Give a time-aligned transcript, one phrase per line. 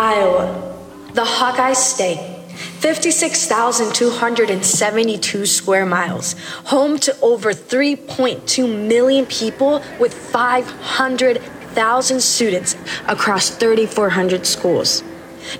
[0.00, 2.38] Iowa, the Hawkeye State.
[2.80, 6.34] 56,272 square miles,
[6.64, 12.76] home to over 3.2 million people with 500,000 students
[13.08, 15.02] across 3,400 schools.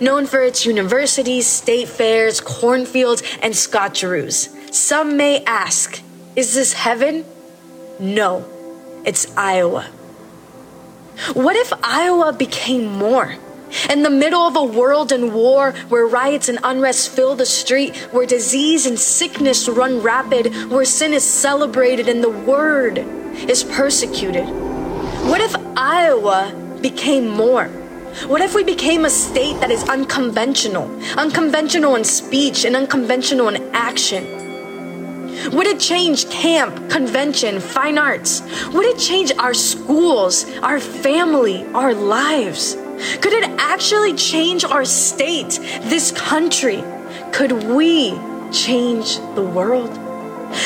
[0.01, 4.49] Known for its universities, state fairs, cornfields, and scotcheroos.
[4.75, 6.01] Some may ask,
[6.35, 7.27] is this heaven?
[7.99, 8.47] No,
[9.05, 9.91] it's Iowa.
[11.35, 13.37] What if Iowa became more?
[13.89, 17.97] In the middle of a world in war, where riots and unrest fill the street,
[18.13, 22.99] where disease and sickness run rapid, where sin is celebrated and the word
[23.49, 24.47] is persecuted.
[25.29, 27.67] What if Iowa became more?
[28.27, 33.71] What if we became a state that is unconventional, unconventional in speech and unconventional in
[33.73, 34.41] action?
[35.53, 38.43] Would it change camp, convention, fine arts?
[38.73, 42.77] Would it change our schools, our family, our lives?
[43.21, 46.83] Could it actually change our state, this country?
[47.33, 48.19] Could we
[48.53, 49.99] change the world?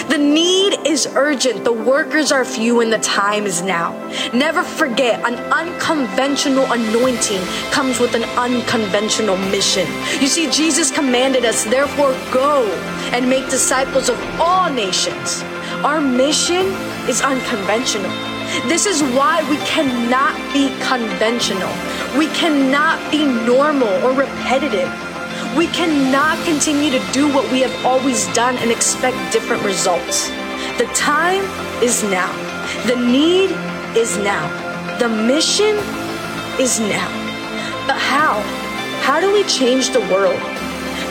[0.09, 3.92] The need is urgent, the workers are few, and the time is now.
[4.33, 9.87] Never forget, an unconventional anointing comes with an unconventional mission.
[10.20, 12.64] You see, Jesus commanded us, therefore, go
[13.12, 15.42] and make disciples of all nations.
[15.84, 16.64] Our mission
[17.06, 18.34] is unconventional.
[18.62, 21.72] This is why we cannot be conventional.
[22.16, 24.88] We cannot be normal or repetitive.
[25.56, 30.28] We cannot continue to do what we have always done and expect different results.
[30.78, 31.42] The time
[31.82, 32.32] is now.
[32.86, 33.50] The need
[33.97, 34.48] is now.
[34.98, 35.77] The mission
[36.60, 37.10] is now.
[37.86, 38.41] But how?
[39.02, 40.41] How do we change the world?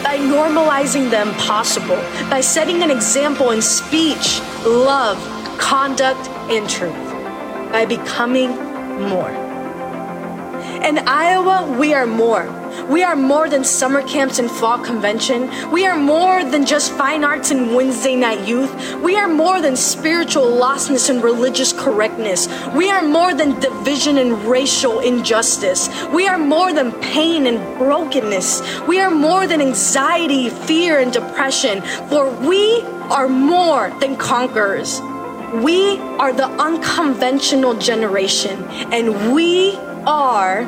[0.01, 5.17] By normalizing the impossible, by setting an example in speech, love,
[5.59, 7.02] conduct, and truth,
[7.73, 8.51] by becoming
[9.09, 9.31] more.
[10.85, 12.45] In Iowa, we are more.
[12.87, 15.49] We are more than summer camps and fall convention.
[15.71, 18.71] We are more than just fine arts and Wednesday night youth.
[19.01, 22.47] We are more than spiritual lostness and religious correctness.
[22.75, 25.89] We are more than division and racial injustice.
[26.13, 28.61] We are more than pain and brokenness.
[28.87, 31.81] We are more than anxiety, fear, and depression.
[32.09, 35.01] For we are more than conquerors.
[35.61, 39.75] We are the unconventional generation, and we
[40.05, 40.65] are.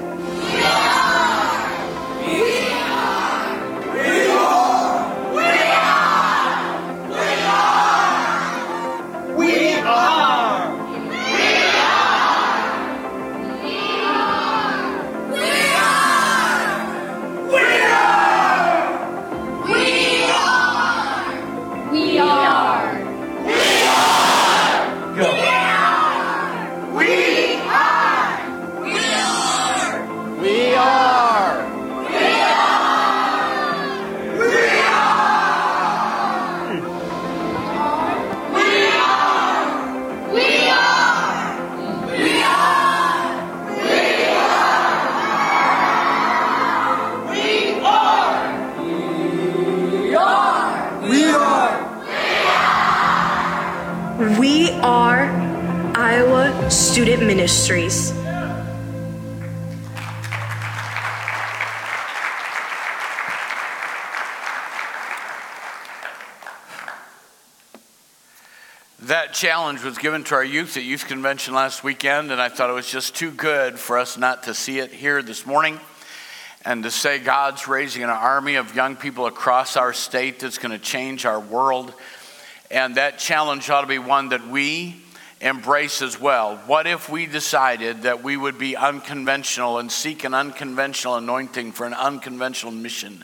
[56.96, 58.14] Student Ministries.
[69.02, 72.70] That challenge was given to our youth at Youth Convention last weekend, and I thought
[72.70, 75.82] it was just too good for us not to see it here this morning
[76.64, 80.72] and to say God's raising an army of young people across our state that's going
[80.72, 81.94] to change our world.
[82.72, 85.02] And that challenge ought to be one that we
[85.42, 86.58] embrace as well.
[86.66, 91.86] What if we decided that we would be unconventional and seek an unconventional anointing for
[91.86, 93.24] an unconventional mission?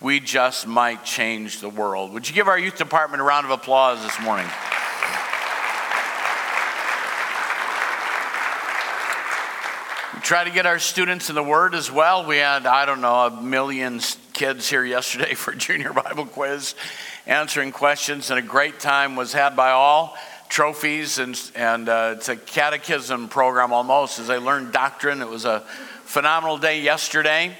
[0.00, 2.12] We just might change the world.
[2.14, 4.46] Would you give our youth department a round of applause this morning?
[10.14, 12.24] We try to get our students in the Word as well.
[12.24, 14.00] We had, I don't know, a million
[14.32, 16.74] kids here yesterday for junior Bible quiz,
[17.26, 20.16] answering questions, and a great time was had by all.
[20.50, 25.22] Trophies, and, and uh, it's a catechism program almost as they learned doctrine.
[25.22, 25.60] It was a
[26.04, 27.56] phenomenal day yesterday.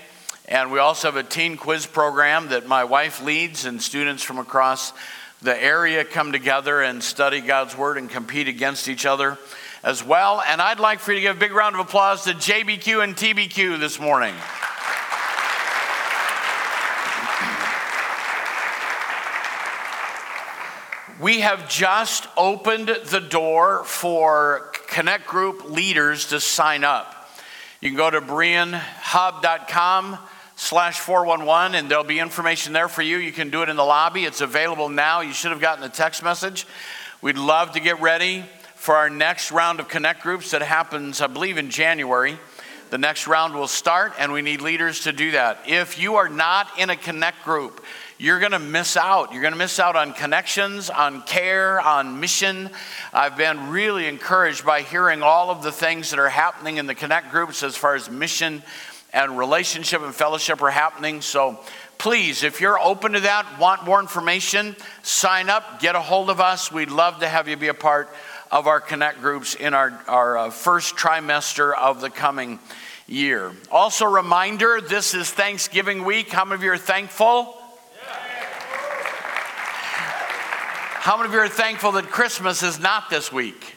[0.48, 4.38] And we also have a teen quiz program that my wife leads, and students from
[4.38, 4.92] across
[5.40, 9.38] the area come together and study God's Word and compete against each other
[9.84, 10.42] as well.
[10.44, 13.14] And I'd like for you to give a big round of applause to JBQ and
[13.14, 14.34] TBQ this morning.
[21.20, 27.28] We have just opened the door for Connect Group leaders to sign up.
[27.82, 30.18] You can go to brianhub.com
[30.56, 33.18] slash 411 and there'll be information there for you.
[33.18, 34.24] You can do it in the lobby.
[34.24, 35.20] It's available now.
[35.20, 36.66] You should have gotten a text message.
[37.20, 41.26] We'd love to get ready for our next round of connect groups that happens, I
[41.26, 42.38] believe, in January.
[42.88, 45.64] The next round will start, and we need leaders to do that.
[45.66, 47.84] If you are not in a connect group,
[48.20, 49.32] you're going to miss out.
[49.32, 52.68] You're going to miss out on connections, on care, on mission.
[53.14, 56.94] I've been really encouraged by hearing all of the things that are happening in the
[56.94, 58.62] connect groups as far as mission
[59.14, 61.22] and relationship and fellowship are happening.
[61.22, 61.60] So
[61.96, 66.42] please, if you're open to that, want more information, sign up, get a hold of
[66.42, 66.70] us.
[66.70, 68.10] We'd love to have you be a part
[68.50, 72.58] of our connect groups in our, our uh, first trimester of the coming
[73.08, 73.52] year.
[73.72, 76.30] Also, reminder this is Thanksgiving week.
[76.30, 77.56] How many of you are thankful?
[81.00, 83.74] How many of you are thankful that Christmas is not this week?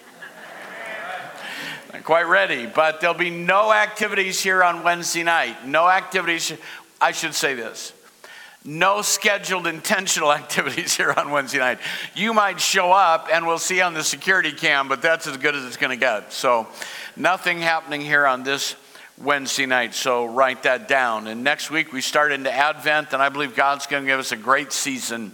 [1.94, 5.66] Not quite ready, but there'll be no activities here on Wednesday night.
[5.66, 6.52] No activities.
[7.00, 7.94] I should say this
[8.66, 11.80] no scheduled intentional activities here on Wednesday night.
[12.14, 15.56] You might show up and we'll see on the security cam, but that's as good
[15.56, 16.34] as it's going to get.
[16.34, 16.68] So,
[17.16, 18.76] nothing happening here on this
[19.18, 19.94] Wednesday night.
[19.96, 21.28] So, write that down.
[21.28, 24.34] And next week we start into Advent, and I believe God's going to give us
[24.34, 25.32] a great season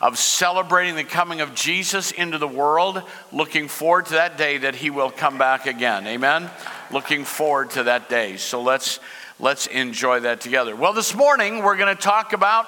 [0.00, 3.02] of celebrating the coming of Jesus into the world.
[3.32, 6.06] Looking forward to that day that he will come back again.
[6.06, 6.50] Amen.
[6.90, 8.36] Looking forward to that day.
[8.36, 9.00] So, let's
[9.38, 10.76] let's enjoy that together.
[10.76, 12.66] Well, this morning we're going to talk about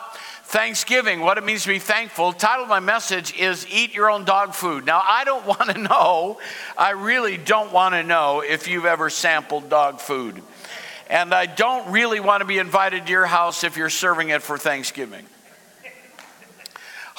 [0.53, 2.33] Thanksgiving, what it means to be thankful.
[2.33, 4.85] The title of my message is Eat Your Own Dog Food.
[4.85, 6.39] Now, I don't want to know,
[6.77, 10.43] I really don't want to know if you've ever sampled dog food.
[11.09, 14.43] And I don't really want to be invited to your house if you're serving it
[14.43, 15.25] for Thanksgiving.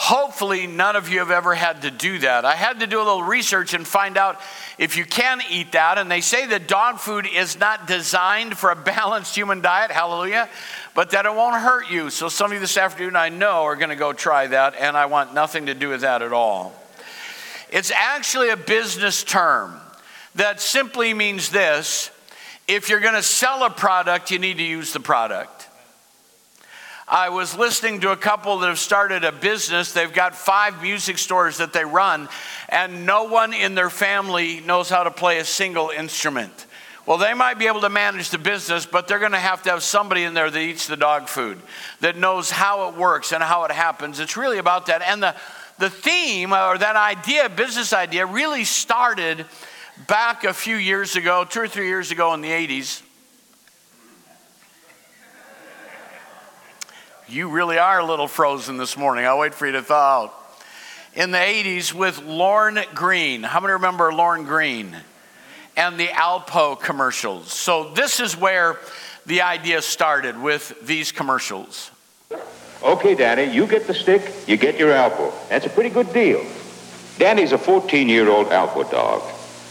[0.06, 2.44] Hopefully, none of you have ever had to do that.
[2.44, 4.38] I had to do a little research and find out
[4.78, 5.98] if you can eat that.
[5.98, 10.50] And they say that dog food is not designed for a balanced human diet, hallelujah,
[10.94, 12.10] but that it won't hurt you.
[12.10, 14.98] So, some of you this afternoon I know are going to go try that, and
[14.98, 16.74] I want nothing to do with that at all.
[17.72, 19.80] It's actually a business term
[20.36, 22.12] that simply means this
[22.68, 25.63] if you're going to sell a product, you need to use the product.
[27.14, 29.92] I was listening to a couple that have started a business.
[29.92, 32.28] They've got five music stores that they run,
[32.70, 36.66] and no one in their family knows how to play a single instrument.
[37.06, 39.70] Well, they might be able to manage the business, but they're going to have to
[39.70, 41.62] have somebody in there that eats the dog food,
[42.00, 44.20] that knows how it works and how it happens.
[44.20, 45.04] It's really about that.
[45.04, 45.36] And the,
[45.78, 49.46] the theme uh, or that idea, business idea, really started
[50.08, 53.03] back a few years ago, two or three years ago in the 80s.
[57.34, 59.26] You really are a little frozen this morning.
[59.26, 60.34] I'll wait for you to thaw out.
[61.16, 63.42] In the 80s with Lorne Greene.
[63.42, 64.96] How many remember Lorne Greene?
[65.76, 67.52] And the Alpo commercials.
[67.52, 68.80] So, this is where
[69.26, 71.90] the idea started with these commercials.
[72.84, 75.34] Okay, Danny, you get the stick, you get your Alpo.
[75.50, 76.46] That's a pretty good deal.
[77.18, 79.24] Danny's a 14 year old Alpo dog.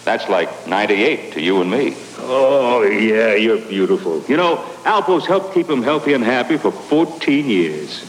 [0.04, 1.96] That's like 98 to you and me.
[2.18, 4.22] Oh, yeah, you're beautiful.
[4.24, 8.08] You know, Alpo's helped keep him healthy and happy for 14 years.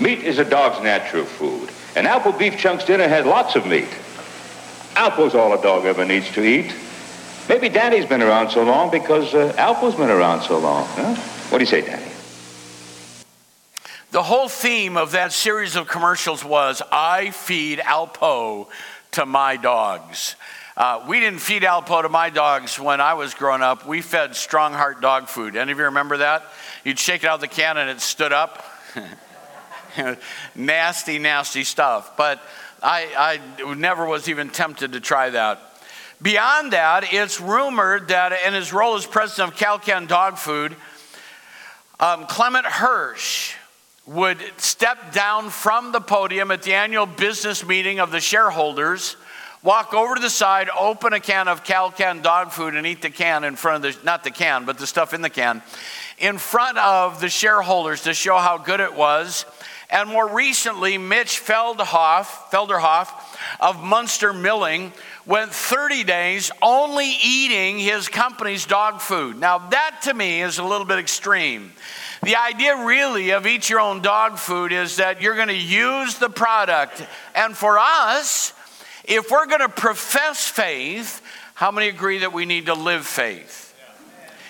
[0.00, 3.88] Meat is a dog's natural food, and Alpo Beef Chunks dinner has lots of meat.
[4.94, 6.74] Alpo's all a dog ever needs to eat.
[7.48, 10.86] Maybe Danny's been around so long because uh, Alpo's been around so long.
[10.88, 11.14] Huh?
[11.14, 12.10] What do you say, Danny?
[14.10, 18.68] The whole theme of that series of commercials was I feed Alpo
[19.12, 20.34] to my dogs.
[20.76, 23.86] Uh, we didn't feed Alpo to my dogs when I was growing up.
[23.86, 25.56] We fed Strong Heart dog food.
[25.56, 26.44] Any of you remember that?
[26.84, 28.62] You'd shake it out of the can and it stood up.
[30.54, 32.14] nasty, nasty stuff.
[32.18, 32.42] But
[32.82, 35.62] I, I never was even tempted to try that.
[36.20, 40.76] Beyond that, it's rumored that in his role as president of Kal Kan Dog Food,
[42.00, 43.54] um, Clement Hirsch
[44.04, 49.16] would step down from the podium at the annual business meeting of the shareholders
[49.62, 53.02] walk over to the side, open a can of Kal Kan dog food, and eat
[53.02, 55.62] the can in front of the, not the can, but the stuff in the can,
[56.18, 59.44] in front of the shareholders to show how good it was.
[59.88, 63.08] And more recently, Mitch Feldhoff, Felderhoff
[63.60, 64.92] of Muenster Milling
[65.26, 69.38] went 30 days only eating his company's dog food.
[69.38, 71.72] Now, that to me is a little bit extreme.
[72.22, 76.18] The idea, really, of eat your own dog food is that you're going to use
[76.18, 77.06] the product.
[77.36, 78.52] And for us,
[79.06, 81.22] if we're going to profess faith,
[81.54, 83.74] how many agree that we need to live faith?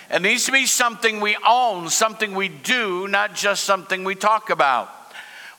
[0.09, 4.49] It needs to be something we own, something we do, not just something we talk
[4.49, 4.89] about.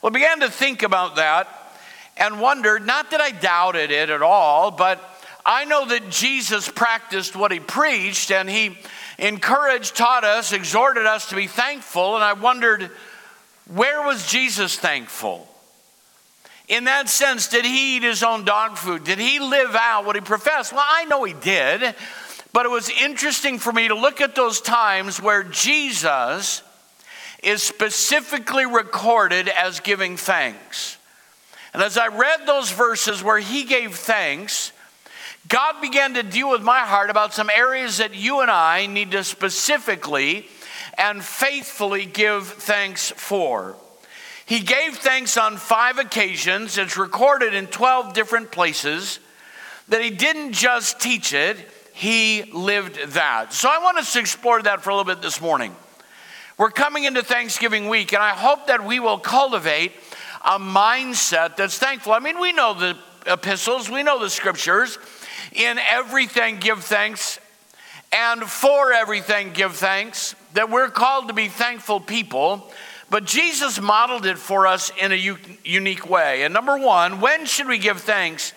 [0.01, 1.47] Well, I began to think about that
[2.17, 4.99] and wondered, not that I doubted it at all, but
[5.45, 8.77] I know that Jesus practiced what he preached, and he
[9.17, 12.91] encouraged, taught us, exhorted us to be thankful, and I wondered,
[13.67, 15.47] where was Jesus thankful?
[16.69, 19.03] In that sense, did he eat his own dog food?
[19.03, 20.71] Did he live out what he professed?
[20.71, 21.95] Well, I know he did,
[22.53, 26.61] but it was interesting for me to look at those times where Jesus
[27.41, 30.97] is specifically recorded as giving thanks.
[31.73, 34.71] And as I read those verses where he gave thanks,
[35.47, 39.11] God began to deal with my heart about some areas that you and I need
[39.11, 40.47] to specifically
[40.99, 43.75] and faithfully give thanks for.
[44.49, 46.79] He gave thanks on five occasions.
[46.79, 49.19] It's recorded in 12 different places
[49.89, 51.55] that he didn't just teach it,
[51.93, 53.53] he lived that.
[53.53, 55.75] So I want us to explore that for a little bit this morning.
[56.57, 59.91] We're coming into Thanksgiving week, and I hope that we will cultivate
[60.43, 62.13] a mindset that's thankful.
[62.13, 64.97] I mean, we know the epistles, we know the scriptures.
[65.51, 67.39] In everything, give thanks,
[68.11, 70.33] and for everything, give thanks.
[70.53, 72.71] That we're called to be thankful people.
[73.09, 76.43] But Jesus modeled it for us in a u- unique way.
[76.43, 78.53] And number one, when should we give thanks?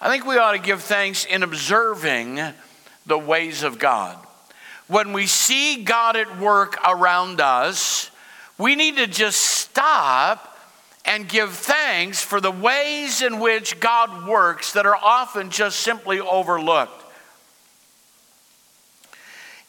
[0.00, 2.40] I think we ought to give thanks in observing
[3.06, 4.18] the ways of God.
[4.88, 8.10] When we see God at work around us,
[8.58, 10.58] we need to just stop
[11.04, 16.18] and give thanks for the ways in which God works that are often just simply
[16.20, 17.04] overlooked.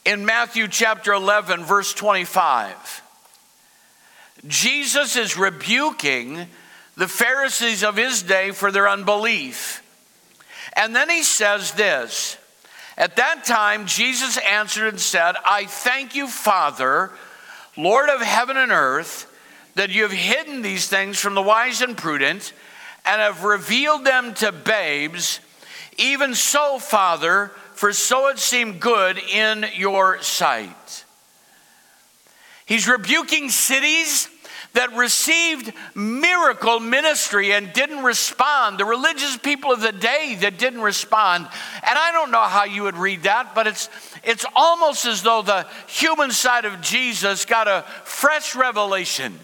[0.04, 3.01] In Matthew chapter 11, verse 25,
[4.46, 6.46] Jesus is rebuking
[6.96, 9.82] the Pharisees of his day for their unbelief.
[10.74, 12.36] And then he says this
[12.96, 17.10] At that time, Jesus answered and said, I thank you, Father,
[17.76, 19.28] Lord of heaven and earth,
[19.74, 22.52] that you have hidden these things from the wise and prudent
[23.04, 25.40] and have revealed them to babes.
[25.98, 31.04] Even so, Father, for so it seemed good in your sight.
[32.64, 34.28] He's rebuking cities
[34.74, 40.80] that received miracle ministry and didn't respond, the religious people of the day that didn't
[40.80, 41.46] respond.
[41.86, 43.90] And I don't know how you would read that, but it's,
[44.24, 49.38] it's almost as though the human side of Jesus got a fresh revelation.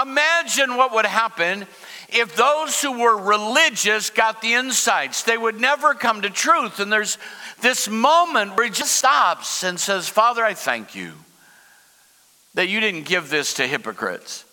[0.00, 1.66] Imagine what would happen
[2.08, 5.22] if those who were religious got the insights.
[5.22, 6.80] They would never come to truth.
[6.80, 7.18] And there's
[7.60, 11.14] this moment where he just stops and says, Father, I thank you
[12.54, 14.44] that you didn't give this to hypocrites,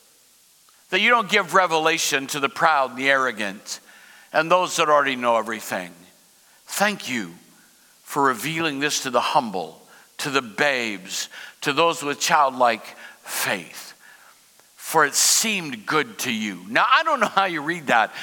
[0.90, 3.80] that you don't give revelation to the proud and the arrogant
[4.34, 5.92] and those that already know everything.
[6.66, 7.32] Thank you
[8.04, 9.82] for revealing this to the humble,
[10.18, 11.30] to the babes,
[11.62, 12.86] to those with childlike
[13.24, 13.94] faith.
[14.76, 16.62] For it seemed good to you.
[16.70, 18.14] Now, I don't know how you read that,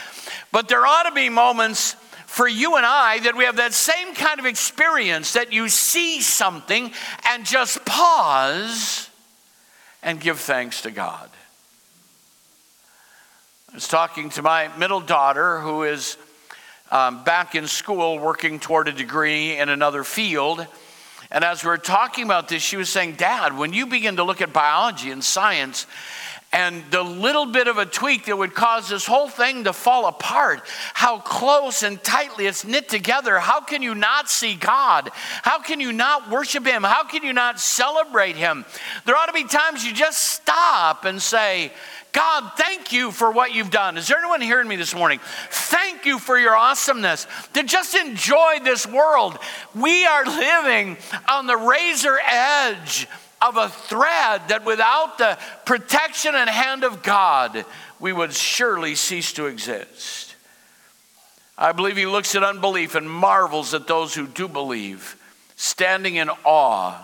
[0.53, 1.95] but there ought to be moments
[2.27, 6.21] for you and I that we have that same kind of experience that you see
[6.21, 6.93] something
[7.29, 9.11] and just pause
[10.03, 11.31] and give thanks to God.
[13.71, 16.17] I was talking to my middle daughter who is
[16.91, 20.67] um, back in school working toward a degree in another field.
[21.31, 24.25] And as we were talking about this, she was saying, Dad, when you begin to
[24.25, 25.87] look at biology and science,
[26.53, 30.07] and the little bit of a tweak that would cause this whole thing to fall
[30.07, 30.61] apart.
[30.93, 33.39] How close and tightly it's knit together.
[33.39, 35.11] How can you not see God?
[35.43, 36.83] How can you not worship Him?
[36.83, 38.67] How can you not celebrate Him?
[39.07, 41.73] There ought to be times you just stop and say,
[42.13, 43.97] God, thank you for what you've done.
[43.97, 45.19] Is there anyone hearing me this morning?
[45.51, 47.27] Thank you for your awesomeness.
[47.55, 49.39] To just enjoy this world.
[49.75, 53.09] We are living on the razor edge
[53.45, 57.65] of a thread that without the protection and hand of God,
[57.99, 60.37] we would surely cease to exist.
[61.59, 65.17] I believe he looks at unbelief and marvels at those who do believe,
[65.57, 66.99] standing in awe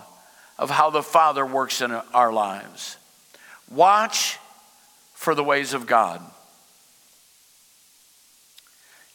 [0.58, 2.96] of how the Father works in our lives.
[3.70, 4.38] Watch
[5.14, 6.22] for the ways of God.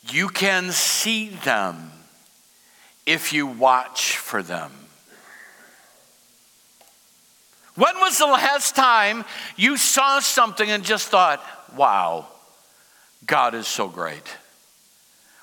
[0.09, 1.91] You can see them
[3.05, 4.71] if you watch for them.
[7.75, 9.25] When was the last time
[9.55, 11.43] you saw something and just thought,
[11.75, 12.27] wow,
[13.25, 14.37] God is so great?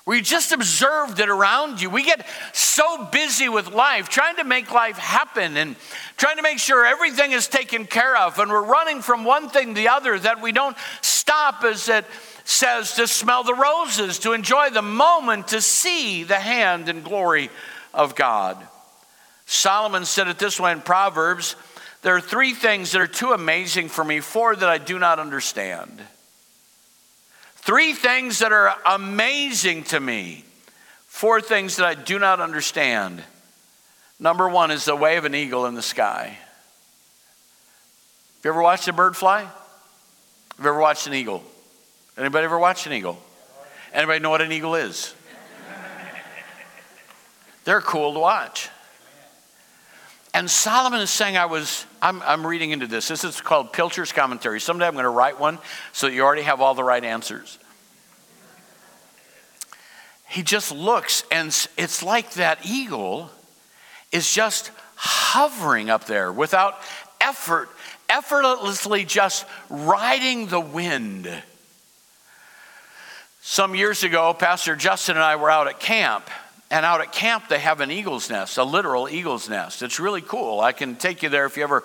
[0.07, 1.89] You just observed it around you.
[1.89, 5.77] We get so busy with life, trying to make life happen and
[6.17, 9.69] trying to make sure everything is taken care of, and we're running from one thing
[9.69, 12.05] to the other that we don't stop, as it
[12.43, 17.49] says, to smell the roses, to enjoy the moment, to see the hand and glory
[17.93, 18.57] of God.
[19.45, 21.55] Solomon said it this way in Proverbs
[22.01, 25.19] there are three things that are too amazing for me, four that I do not
[25.19, 26.01] understand.
[27.57, 30.43] Three things that are amazing to me,
[31.05, 33.23] four things that I do not understand.
[34.19, 36.37] Number one is the way of an eagle in the sky.
[38.41, 39.41] Have you ever watched a bird fly?
[39.41, 39.53] Have
[40.59, 41.43] you ever watched an eagle?
[42.17, 43.21] Anybody ever watched an eagle?
[43.93, 45.13] Anybody know what an eagle is?
[47.63, 48.69] They're cool to watch.
[50.33, 53.07] And Solomon is saying, I was, I'm, I'm reading into this.
[53.07, 54.61] This is called Pilcher's Commentary.
[54.61, 55.59] Someday I'm going to write one
[55.91, 57.59] so you already have all the right answers.
[60.29, 61.47] He just looks, and
[61.77, 63.29] it's like that eagle
[64.13, 66.79] is just hovering up there without
[67.19, 67.67] effort,
[68.07, 71.29] effortlessly just riding the wind.
[73.41, 76.29] Some years ago, Pastor Justin and I were out at camp
[76.71, 79.83] and out at camp, they have an eagle's nest, a literal eagle's nest.
[79.83, 80.61] It's really cool.
[80.61, 81.83] I can take you there if you ever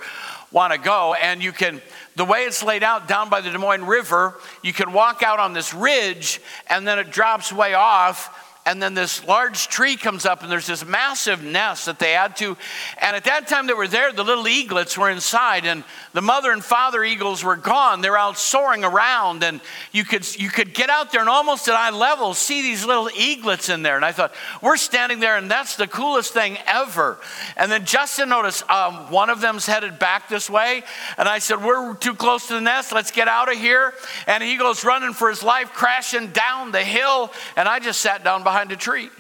[0.53, 1.15] want to go.
[1.15, 1.83] And you can,
[2.15, 5.41] the way it's laid out down by the Des Moines River, you can walk out
[5.41, 6.41] on this ridge
[6.71, 10.67] and then it drops way off and then this large tree comes up and there's
[10.67, 12.57] this massive nest that they add to.
[13.01, 16.51] And at that time they were there the little eaglets were inside and the mother
[16.51, 18.01] and father eagles were gone.
[18.01, 19.61] They're out soaring around and
[19.93, 23.09] you could you could get out there and almost at eye level see these little
[23.17, 23.95] eaglets in there.
[23.95, 27.19] And i thought we're standing there and that's the coolest thing ever.
[27.57, 30.83] And then justin noticed um, one of them's headed back this way.
[31.17, 32.91] And i said we're too close to the nest.
[32.91, 33.95] Let's get out of here.
[34.27, 37.31] And he goes running for his life crashing down the hill.
[37.55, 39.11] And i just sat down behind behind a tree.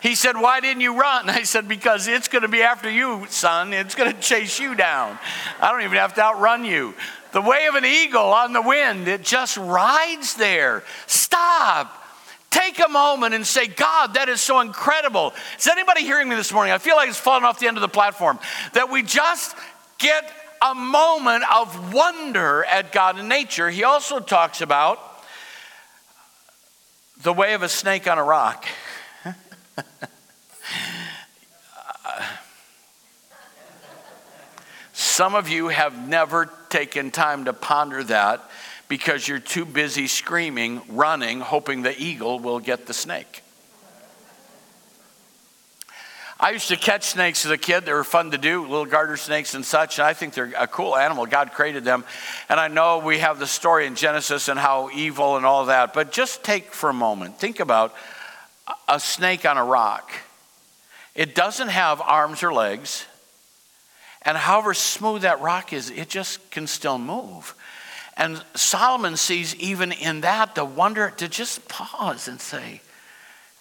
[0.00, 1.28] He said, Why didn't you run?
[1.28, 3.74] I said, Because it's going to be after you, son.
[3.74, 5.18] It's going to chase you down.
[5.60, 6.94] I don't even have to outrun you.
[7.32, 10.82] The way of an eagle on the wind, it just rides there.
[11.06, 11.94] Stop.
[12.48, 15.34] Take a moment and say, God, that is so incredible.
[15.58, 16.72] Is anybody hearing me this morning?
[16.72, 18.38] I feel like it's falling off the end of the platform.
[18.72, 19.54] That we just
[19.98, 20.24] get
[20.62, 23.68] a moment of wonder at God and nature.
[23.68, 25.11] He also talks about
[27.22, 28.66] the way of a snake on a rock.
[34.92, 38.42] Some of you have never taken time to ponder that
[38.88, 43.42] because you're too busy screaming, running, hoping the eagle will get the snake.
[46.42, 47.84] I used to catch snakes as a kid.
[47.84, 50.00] They were fun to do, little garter snakes and such.
[50.00, 51.24] And I think they're a cool animal.
[51.24, 52.04] God created them.
[52.48, 55.94] And I know we have the story in Genesis and how evil and all that.
[55.94, 57.94] But just take for a moment, think about
[58.88, 60.10] a snake on a rock.
[61.14, 63.06] It doesn't have arms or legs.
[64.22, 67.54] And however smooth that rock is, it just can still move.
[68.16, 72.80] And Solomon sees even in that the wonder to just pause and say,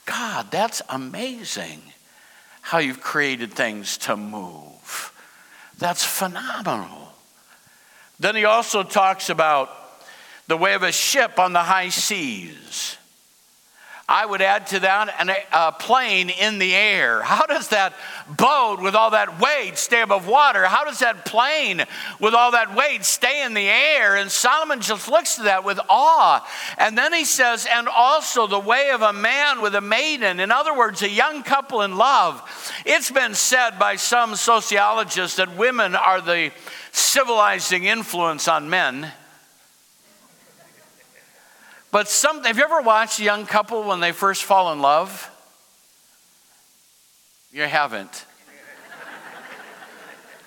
[0.08, 1.82] God, that's amazing
[2.62, 5.12] how you've created things to move.
[5.78, 7.14] That's phenomenal.
[8.20, 9.70] Then he also talks about
[10.48, 12.98] the way of a ship on the high seas.
[14.10, 17.22] I would add to that a plane in the air.
[17.22, 17.94] How does that
[18.28, 20.66] boat with all that weight stay above water?
[20.66, 21.84] How does that plane
[22.20, 24.18] with all that weight stay in the air?
[24.18, 26.46] And Solomon just looks to that with awe.
[26.78, 30.42] And then he says, and also the way of a man with a maiden.
[30.42, 32.42] In other words, a young couple in love.
[32.86, 36.52] It's been said by some sociologists that women are the
[36.92, 39.14] civilizing influence on men.
[41.92, 45.30] But some, have you ever watched a young couple when they first fall in love?
[47.52, 48.26] You haven't.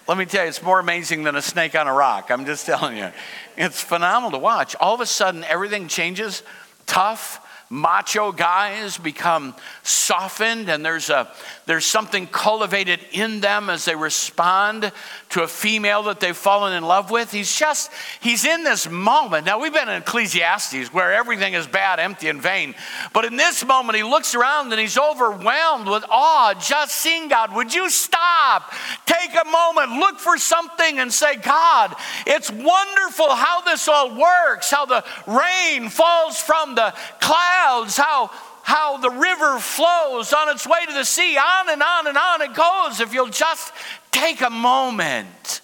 [0.09, 2.31] Let me tell you, it's more amazing than a snake on a rock.
[2.31, 3.11] I'm just telling you.
[3.57, 4.75] It's phenomenal to watch.
[4.77, 6.43] All of a sudden, everything changes.
[6.87, 11.33] Tough, macho guys become softened and there's a
[11.67, 14.93] there's something cultivated in them as they respond
[15.31, 17.33] to a female that they've fallen in love with.
[17.33, 19.47] He's just he's in this moment.
[19.47, 22.75] Now we've been in ecclesiastes where everything is bad empty and vain.
[23.13, 27.55] But in this moment he looks around and he's overwhelmed with awe just seeing god.
[27.55, 28.73] Would you stop?
[29.07, 31.95] Take a moment look for something and say god
[32.27, 38.31] it's wonderful how this all works how the rain falls from the clouds clouds, how,
[38.63, 42.43] how the river flows on its way to the sea, on and on and on
[42.43, 43.01] it goes.
[43.01, 43.73] If you'll just
[44.11, 45.61] take a moment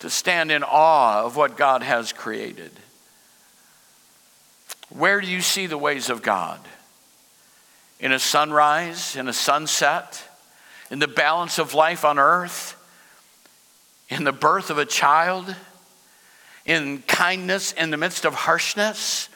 [0.00, 2.70] to stand in awe of what God has created.
[4.90, 6.60] Where do you see the ways of God?
[7.98, 10.22] In a sunrise, in a sunset,
[10.90, 12.74] in the balance of life on earth,
[14.10, 15.54] in the birth of a child,
[16.66, 19.28] in kindness in the midst of harshness,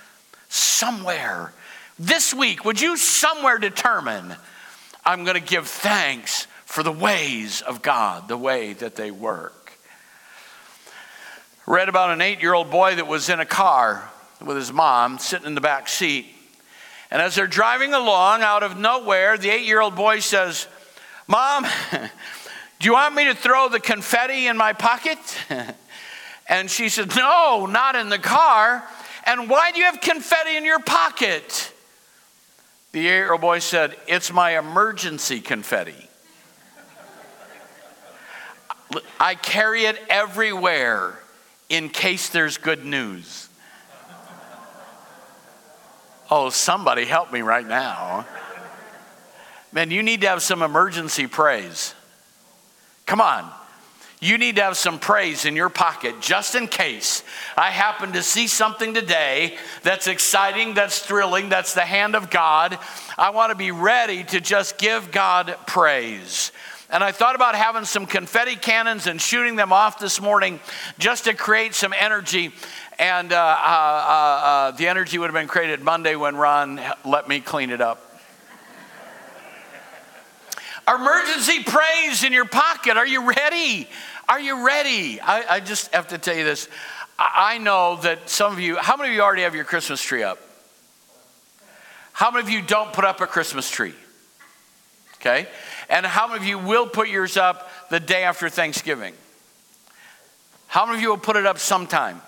[0.49, 1.53] somewhere
[2.01, 4.35] this week, would you somewhere determine,
[5.05, 9.73] I'm going to give thanks for the ways of God, the way that they work?
[11.67, 14.11] Read about an eight year old boy that was in a car
[14.43, 16.25] with his mom sitting in the back seat.
[17.11, 20.69] And as they're driving along out of nowhere, the eight year old boy says,
[21.27, 25.19] Mom, do you want me to throw the confetti in my pocket?
[26.49, 28.83] and she said, No, not in the car.
[29.27, 31.75] And why do you have confetti in your pocket?
[32.93, 36.09] The eight year old boy said, It's my emergency confetti.
[39.21, 41.19] I carry it everywhere
[41.69, 43.49] in case there's good news.
[46.31, 48.27] Oh, somebody help me right now.
[49.73, 51.95] Man, you need to have some emergency praise.
[53.07, 53.51] Come on.
[54.23, 57.25] You need to have some praise in your pocket just in case
[57.57, 62.79] I happen to see something today that's exciting, that's thrilling, that's the hand of God.
[63.17, 66.53] I want to be ready to just give God praise.
[66.91, 70.61] And I thought about having some confetti cannons and shooting them off this morning
[70.99, 72.53] just to create some energy.
[72.99, 77.27] And uh, uh, uh, uh the energy would have been created Monday when Ron let
[77.27, 78.11] me clean it up.
[80.89, 82.97] Emergency praise in your pocket.
[82.97, 83.89] Are you ready?
[84.31, 85.21] Are you ready?
[85.21, 86.69] I, I just have to tell you this.
[87.19, 90.01] I, I know that some of you, how many of you already have your Christmas
[90.01, 90.39] tree up?
[92.13, 93.93] How many of you don't put up a Christmas tree?
[95.17, 95.49] Okay?
[95.89, 99.15] And how many of you will put yours up the day after Thanksgiving?
[100.69, 102.23] How many of you will put it up sometime?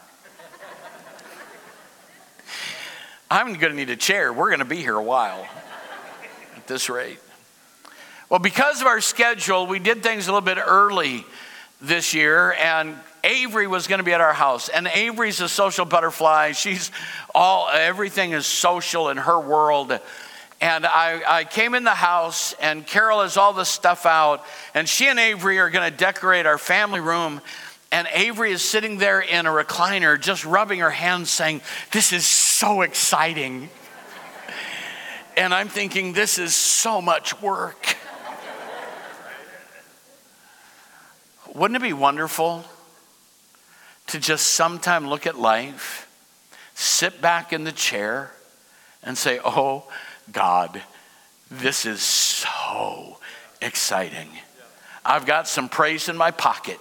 [3.30, 4.32] I'm going to need a chair.
[4.32, 5.46] We're going to be here a while
[6.56, 7.20] at this rate.
[8.28, 11.24] Well, because of our schedule, we did things a little bit early
[11.82, 14.68] this year, and Avery was going to be at our house.
[14.68, 16.52] And Avery's a social butterfly.
[16.52, 16.90] She's
[17.34, 19.98] all, everything is social in her world.
[20.60, 24.88] And I, I came in the house, and Carol has all this stuff out, and
[24.88, 27.40] she and Avery are going to decorate our family room.
[27.90, 32.24] And Avery is sitting there in a recliner, just rubbing her hands, saying, This is
[32.24, 33.68] so exciting.
[35.36, 37.96] And I'm thinking, This is so much work.
[41.54, 42.64] Wouldn't it be wonderful
[44.06, 46.08] to just sometime look at life,
[46.74, 48.32] sit back in the chair,
[49.02, 49.84] and say, Oh,
[50.30, 50.82] God,
[51.50, 53.18] this is so
[53.60, 54.28] exciting.
[55.04, 56.78] I've got some praise in my pocket.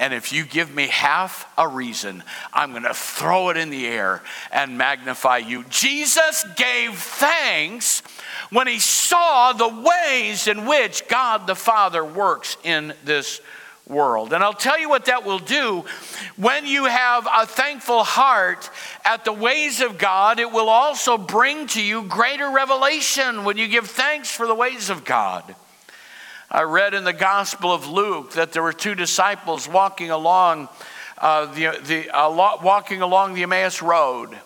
[0.00, 3.86] And if you give me half a reason, I'm going to throw it in the
[3.86, 5.64] air and magnify you.
[5.64, 8.02] Jesus gave thanks
[8.50, 13.40] when he saw the ways in which God the Father works in this
[13.88, 14.32] world.
[14.32, 15.84] And I'll tell you what that will do.
[16.36, 18.70] When you have a thankful heart
[19.04, 23.68] at the ways of God, it will also bring to you greater revelation when you
[23.68, 25.54] give thanks for the ways of God.
[26.50, 30.68] I read in the Gospel of Luke that there were two disciples walking along
[31.18, 34.38] uh, the, the uh, walking along the Emmaus Road.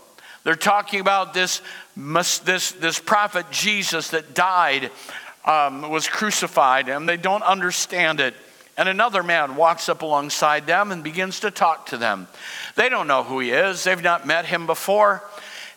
[0.44, 1.62] They're talking about this,
[1.96, 4.90] this, this prophet Jesus that died,
[5.44, 8.34] um, was crucified, and they don't understand it.
[8.76, 12.26] And another man walks up alongside them and begins to talk to them.
[12.74, 15.22] They don't know who he is, they've not met him before.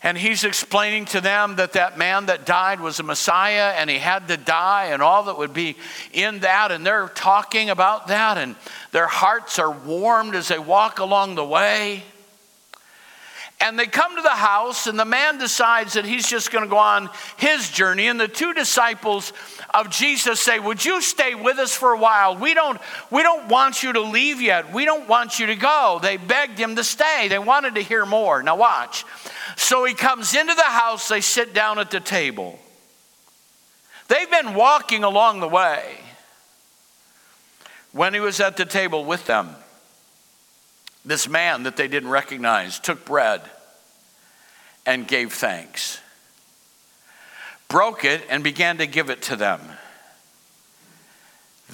[0.03, 3.97] And he's explaining to them that that man that died was a Messiah and he
[3.97, 5.77] had to die and all that would be
[6.13, 6.71] in that.
[6.71, 8.55] And they're talking about that and
[8.91, 12.03] their hearts are warmed as they walk along the way.
[13.61, 16.69] And they come to the house, and the man decides that he's just going to
[16.69, 18.07] go on his journey.
[18.07, 19.31] And the two disciples
[19.75, 22.37] of Jesus say, Would you stay with us for a while?
[22.37, 22.79] We don't,
[23.11, 24.73] we don't want you to leave yet.
[24.73, 25.99] We don't want you to go.
[26.01, 27.27] They begged him to stay.
[27.27, 28.41] They wanted to hear more.
[28.41, 29.05] Now, watch.
[29.57, 32.59] So he comes into the house, they sit down at the table.
[34.07, 35.97] They've been walking along the way
[37.91, 39.55] when he was at the table with them
[41.05, 43.41] this man that they didn't recognize took bread
[44.85, 45.99] and gave thanks,
[47.75, 49.59] broke it, and began to give it to them.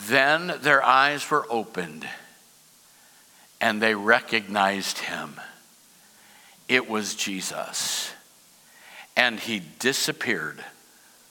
[0.07, 2.07] Then their eyes were opened
[3.61, 5.39] and they recognized him.
[6.67, 8.11] It was Jesus.
[9.15, 10.65] And he disappeared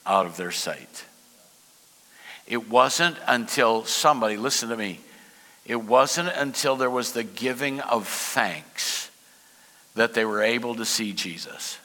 [0.05, 1.03] out of their sight.
[2.47, 5.01] It wasn't until somebody, listen to me,
[5.65, 9.11] it wasn't until there was the giving of thanks
[9.95, 11.77] that they were able to see Jesus.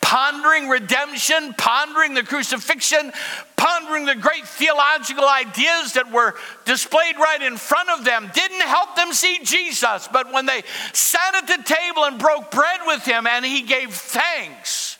[0.00, 3.12] Pondering redemption, pondering the crucifixion,
[3.56, 6.34] pondering the great theological ideas that were
[6.64, 10.08] displayed right in front of them didn't help them see Jesus.
[10.12, 13.92] But when they sat at the table and broke bread with him and he gave
[13.92, 14.98] thanks,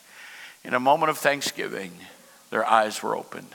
[0.64, 1.92] in a moment of thanksgiving,
[2.50, 3.54] their eyes were opened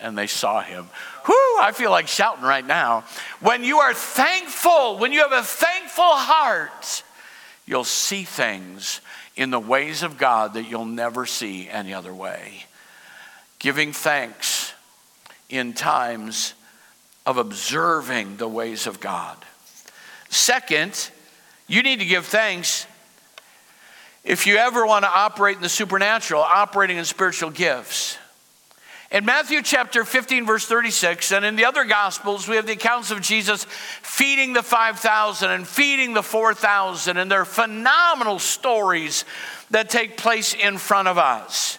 [0.00, 0.88] and they saw him.
[1.28, 3.04] Whoo, I feel like shouting right now.
[3.40, 7.02] When you are thankful, when you have a thankful heart,
[7.66, 9.00] you'll see things
[9.36, 12.64] in the ways of God that you'll never see any other way.
[13.58, 14.72] Giving thanks
[15.48, 16.54] in times
[17.26, 19.36] of observing the ways of God.
[20.28, 21.10] Second,
[21.66, 22.86] you need to give thanks
[24.24, 28.18] if you ever want to operate in the supernatural, operating in spiritual gifts.
[29.14, 33.12] In Matthew chapter 15, verse 36, and in the other gospels, we have the accounts
[33.12, 33.62] of Jesus
[34.02, 39.24] feeding the 5,000 and feeding the 4,000, and they're phenomenal stories
[39.70, 41.78] that take place in front of us.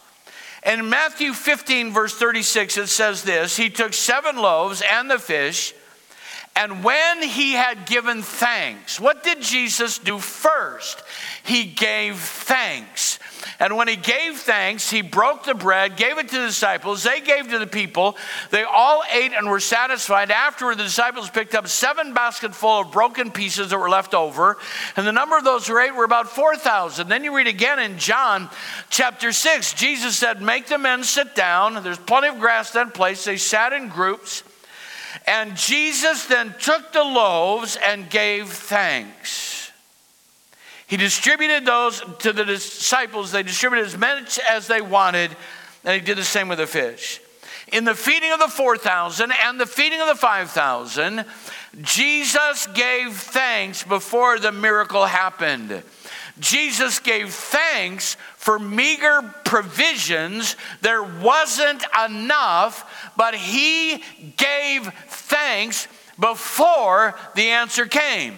[0.65, 5.74] In Matthew 15, verse 36, it says this He took seven loaves and the fish,
[6.56, 11.04] and when he had given thanks, what did Jesus do first?
[11.43, 13.19] He gave thanks.
[13.60, 17.03] And when he gave thanks, he broke the bread, gave it to the disciples.
[17.03, 18.17] They gave to the people.
[18.51, 20.31] They all ate and were satisfied.
[20.31, 24.58] Afterward, the disciples picked up seven baskets full of broken pieces that were left over.
[24.95, 27.08] And the number of those who ate were about 4,000.
[27.08, 28.49] Then you read again in John
[28.89, 31.81] chapter 6, Jesus said, Make the men sit down.
[31.84, 33.23] There's plenty of grass that place.
[33.23, 34.43] They sat in groups.
[35.27, 39.54] And Jesus then took the loaves and gave thanks.
[40.88, 43.32] He distributed those to the disciples.
[43.32, 45.36] They distributed as much as they wanted,
[45.84, 47.21] and he did the same with the fish.
[47.74, 51.26] In the feeding of the 4,000 and the feeding of the 5,000,
[51.82, 55.82] Jesus gave thanks before the miracle happened.
[56.39, 60.56] Jesus gave thanks for meager provisions.
[60.82, 64.04] There wasn't enough, but he
[64.38, 65.88] gave thanks
[66.19, 68.36] before the answer came.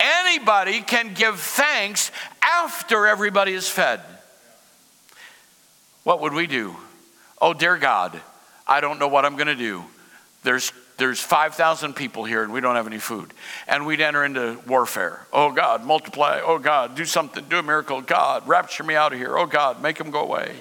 [0.00, 2.10] Anybody can give thanks
[2.42, 4.00] after everybody is fed.
[6.02, 6.76] What would we do?
[7.40, 8.20] Oh, dear God,
[8.66, 9.84] I don't know what I'm going to do.
[10.42, 13.32] There's there's 5,000 people here and we don't have any food.
[13.66, 15.26] And we'd enter into warfare.
[15.32, 16.40] Oh God, multiply.
[16.42, 17.44] Oh God, do something.
[17.48, 18.00] Do a miracle.
[18.00, 19.36] God, rapture me out of here.
[19.36, 20.54] Oh God, make them go away.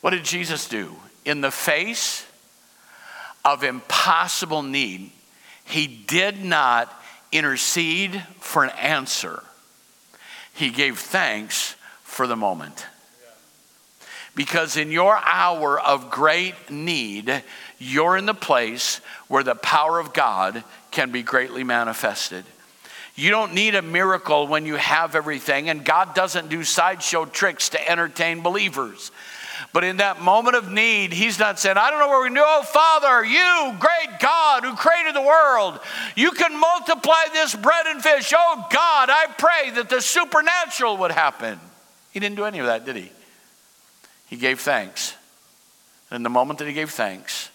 [0.00, 0.96] What did Jesus do?
[1.24, 2.26] In the face
[3.44, 5.10] of impossible need,
[5.66, 6.92] he did not
[7.32, 9.42] intercede for an answer,
[10.54, 12.86] he gave thanks for the moment.
[14.34, 17.42] Because in your hour of great need,
[17.78, 22.44] you're in the place where the power of God can be greatly manifested.
[23.14, 27.70] You don't need a miracle when you have everything, and God doesn't do sideshow tricks
[27.70, 29.10] to entertain believers.
[29.72, 32.34] But in that moment of need, He's not saying, I don't know where we're going
[32.34, 32.44] do.
[32.44, 35.80] Oh, Father, you, great God who created the world,
[36.14, 38.32] you can multiply this bread and fish.
[38.36, 41.58] Oh, God, I pray that the supernatural would happen.
[42.12, 43.10] He didn't do any of that, did He?
[44.28, 45.14] He gave thanks.
[46.10, 47.50] And in the moment that He gave thanks,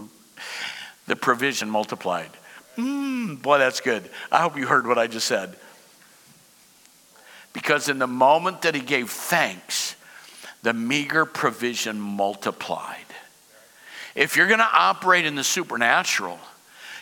[1.06, 2.30] the provision multiplied.
[2.76, 4.08] Mm, boy, that's good.
[4.30, 5.56] I hope you heard what I just said.
[7.52, 9.95] Because in the moment that he gave thanks,
[10.66, 13.06] the meager provision multiplied.
[14.16, 16.40] If you're going to operate in the supernatural,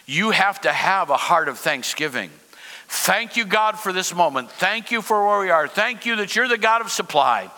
[0.04, 2.28] you have to have a heart of thanksgiving.
[2.88, 4.50] Thank you, God, for this moment.
[4.50, 5.66] Thank you for where we are.
[5.66, 7.50] Thank you that you're the God of supply.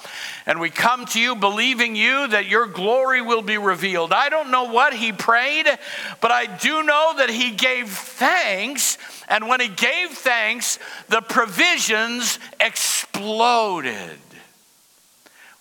[0.46, 4.12] And we come to you believing you that your glory will be revealed.
[4.12, 5.66] I don't know what he prayed,
[6.20, 8.96] but I do know that he gave thanks.
[9.26, 14.20] And when he gave thanks, the provisions exploded.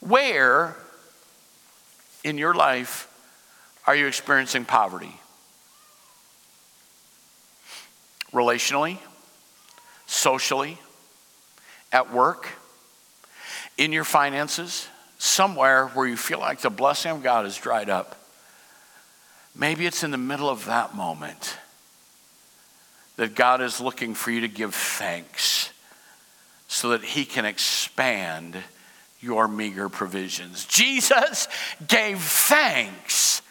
[0.07, 0.75] Where
[2.23, 3.11] in your life
[3.85, 5.19] are you experiencing poverty?
[8.31, 8.99] Relationally?
[10.05, 10.77] socially,
[11.91, 12.49] at work,
[13.77, 14.87] in your finances,
[15.17, 18.19] somewhere where you feel like the blessing of God has dried up.
[19.55, 21.57] Maybe it's in the middle of that moment
[23.17, 25.71] that God is looking for you to give thanks
[26.67, 28.57] so that He can expand
[29.25, 30.65] your meager provisions.
[30.65, 31.47] Jesus
[31.85, 33.41] gave thanks,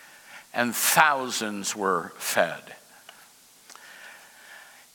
[0.54, 2.62] and thousands were fed.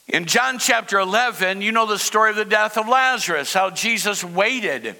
[0.07, 4.23] In John chapter 11, you know the story of the death of Lazarus, how Jesus
[4.23, 4.95] waited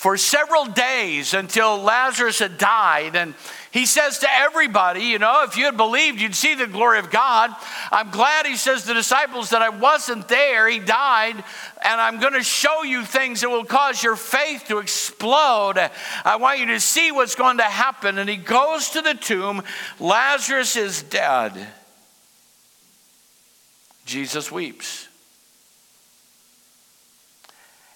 [0.00, 3.14] for several days until Lazarus had died.
[3.14, 3.34] And
[3.70, 7.10] he says to everybody, you know, if you had believed, you'd see the glory of
[7.10, 7.54] God.
[7.92, 10.66] I'm glad, he says to the disciples, that I wasn't there.
[10.70, 11.44] He died,
[11.84, 15.76] and I'm going to show you things that will cause your faith to explode.
[16.24, 18.16] I want you to see what's going to happen.
[18.16, 19.62] And he goes to the tomb.
[19.98, 21.52] Lazarus is dead.
[24.06, 25.09] Jesus weeps.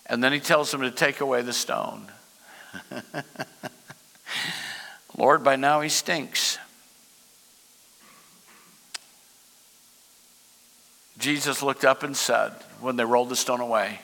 [0.07, 2.07] And then he tells him to take away the stone.
[5.17, 6.59] Lord, by now he stinks.
[11.19, 14.01] Jesus looked up and said, when they rolled the stone away,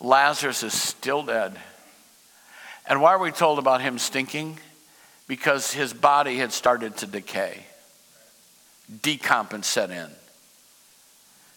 [0.00, 1.58] Lazarus is still dead.
[2.86, 4.58] And why are we told about him stinking?
[5.26, 7.66] Because his body had started to decay,
[8.90, 10.08] decompensate set in.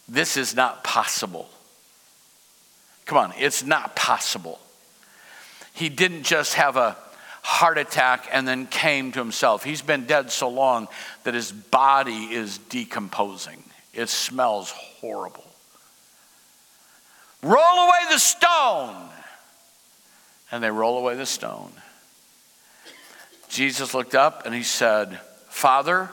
[0.08, 1.48] This is not possible.
[3.04, 4.58] Come on, it's not possible.
[5.74, 6.96] He didn't just have a
[7.42, 9.64] heart attack and then came to himself.
[9.64, 10.88] He's been dead so long
[11.24, 13.62] that his body is decomposing.
[13.92, 15.44] It smells horrible.
[17.42, 19.08] Roll away the stone.
[20.52, 21.72] And they roll away the stone.
[23.48, 26.10] Jesus looked up and he said, Father,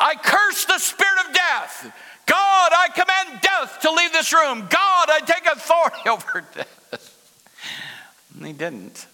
[0.00, 1.92] I curse the spirit of death.
[2.26, 4.66] God, I command death to leave this room.
[4.68, 7.12] God, I take authority over death.
[8.36, 9.06] And he didn't.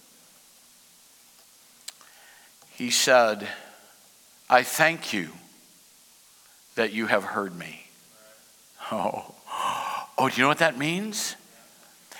[2.75, 3.47] He said,
[4.49, 5.29] I thank you
[6.75, 7.79] that you have heard me.
[8.91, 9.33] Oh,
[10.17, 11.37] oh, do you know what that means?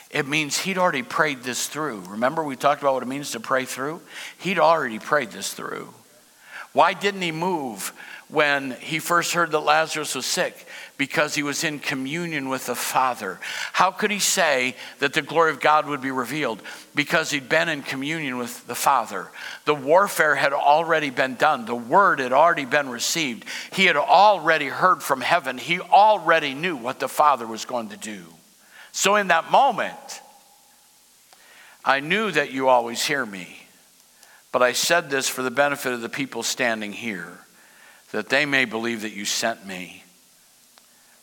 [0.09, 1.99] It means he'd already prayed this through.
[2.07, 4.01] Remember, we talked about what it means to pray through?
[4.37, 5.93] He'd already prayed this through.
[6.71, 7.91] Why didn't he move
[8.33, 10.65] when he first heard that Lazarus was sick?
[10.97, 13.39] Because he was in communion with the Father.
[13.73, 16.61] How could he say that the glory of God would be revealed?
[16.95, 19.29] Because he'd been in communion with the Father.
[19.65, 23.45] The warfare had already been done, the word had already been received.
[23.71, 27.97] He had already heard from heaven, he already knew what the Father was going to
[27.97, 28.23] do.
[28.91, 30.21] So in that moment,
[31.85, 33.67] I knew that you always hear me.
[34.51, 37.39] But I said this for the benefit of the people standing here,
[38.13, 40.03] that they may believe that you sent me.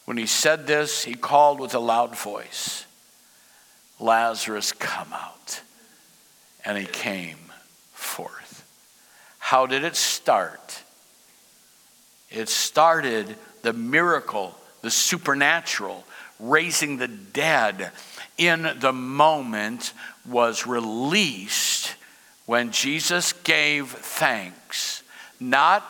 [0.06, 2.84] When he said this, he called with a loud voice,
[4.00, 5.62] Lazarus, come out.
[6.64, 7.38] And he came
[7.92, 8.66] forth.
[9.38, 10.82] How did it start?
[12.28, 16.04] It started the miracle, the supernatural,
[16.40, 17.92] raising the dead
[18.36, 19.92] in the moment
[20.28, 21.94] was released
[22.46, 25.04] when Jesus gave thanks,
[25.38, 25.84] not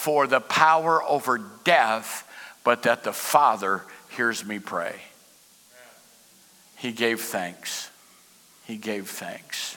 [0.00, 2.26] for the power over death,
[2.64, 4.94] but that the Father hears me pray.
[6.76, 7.90] He gave thanks.
[8.64, 9.76] He gave thanks.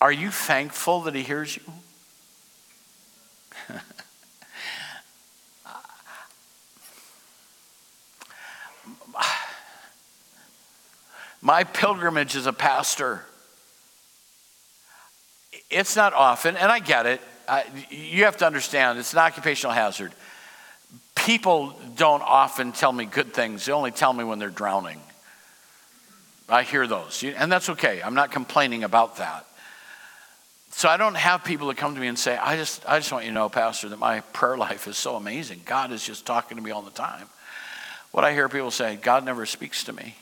[0.00, 1.62] Are you thankful that He hears you?
[11.40, 13.24] My pilgrimage as a pastor,
[15.70, 17.20] it's not often, and I get it.
[17.46, 20.12] I, you have to understand, it's an occupational hazard.
[21.14, 25.00] People don't often tell me good things, they only tell me when they're drowning.
[26.48, 28.00] I hear those, and that's okay.
[28.02, 29.44] I'm not complaining about that.
[30.70, 33.10] So I don't have people that come to me and say, I just, I just
[33.10, 35.62] want you to know, Pastor, that my prayer life is so amazing.
[35.64, 37.26] God is just talking to me all the time.
[38.12, 40.14] What I hear people say, God never speaks to me.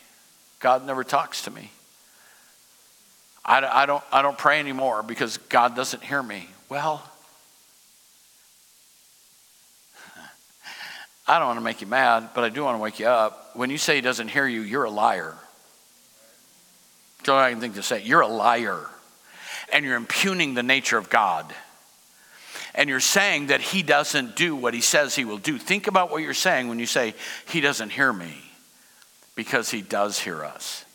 [0.58, 1.70] God never talks to me.
[3.46, 6.48] I, I, don't, I don't pray anymore because God doesn't hear me.
[6.68, 7.02] Well,
[11.28, 13.50] I don't want to make you mad, but I do want to wake you up.
[13.54, 15.34] When you say he doesn't hear you, you're a liar.
[17.18, 18.02] That's all I can think to say.
[18.02, 18.80] You're a liar.
[19.72, 21.52] And you're impugning the nature of God.
[22.74, 25.56] And you're saying that he doesn't do what he says he will do.
[25.56, 27.14] Think about what you're saying when you say,
[27.48, 28.34] he doesn't hear me
[29.34, 30.85] because he does hear us.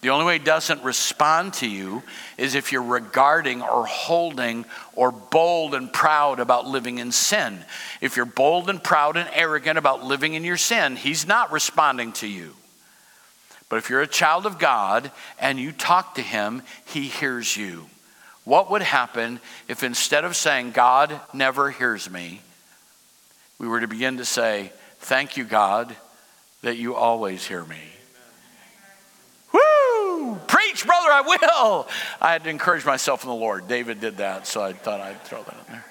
[0.00, 2.02] The only way he doesn't respond to you
[2.38, 7.58] is if you're regarding or holding or bold and proud about living in sin.
[8.00, 12.12] If you're bold and proud and arrogant about living in your sin, he's not responding
[12.14, 12.54] to you.
[13.68, 17.86] But if you're a child of God and you talk to him, he hears you.
[18.44, 22.40] What would happen if instead of saying, God never hears me,
[23.58, 25.94] we were to begin to say, Thank you, God
[26.62, 27.80] that you always hear me.
[30.70, 31.88] Preach, brother, I will.
[32.20, 33.66] I had to encourage myself in the Lord.
[33.66, 35.84] David did that, so I thought I'd throw that in there.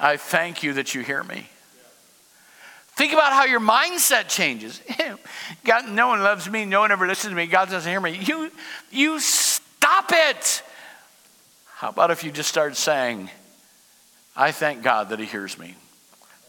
[0.00, 1.46] I thank you that you hear me.
[2.96, 4.80] Think about how your mindset changes.
[5.64, 6.64] God, no one loves me.
[6.64, 7.46] No one ever listens to me.
[7.46, 8.16] God doesn't hear me.
[8.16, 8.50] You,
[8.90, 10.62] you stop it.
[11.74, 13.28] How about if you just start saying,
[14.34, 15.74] I thank God that He hears me.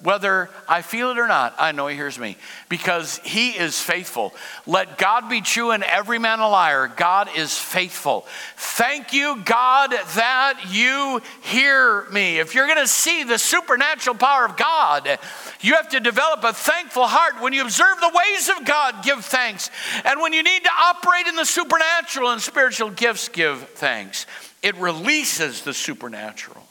[0.04, 2.36] Whether I feel it or not, I know He hears me
[2.68, 4.34] because He is faithful.
[4.68, 6.92] Let God be true and every man a liar.
[6.94, 8.26] God is faithful.
[8.58, 12.40] Thank you, God, that you hear me.
[12.40, 15.20] If you're going to see the supernatural power of God,
[15.62, 17.42] you have to develop a thankful heart.
[17.42, 19.72] When you observe the ways of God, give thanks.
[20.04, 24.26] And when you need to operate in the supernatural and spiritual gifts, give thanks.
[24.62, 26.63] It releases the supernatural.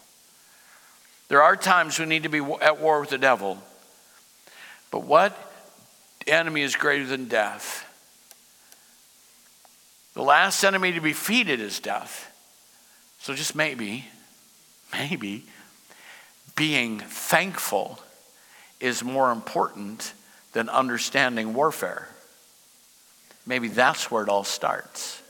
[1.33, 3.57] There are times we need to be at war with the devil.
[4.91, 5.35] But what
[6.26, 7.87] enemy is greater than death?
[10.12, 12.30] The last enemy to be defeated is death.
[13.18, 14.05] So just maybe,
[14.93, 15.47] maybe,
[16.55, 17.99] being thankful
[18.78, 20.12] is more important
[20.53, 22.11] than understanding warfare.
[23.47, 25.22] Maybe that's where it all starts.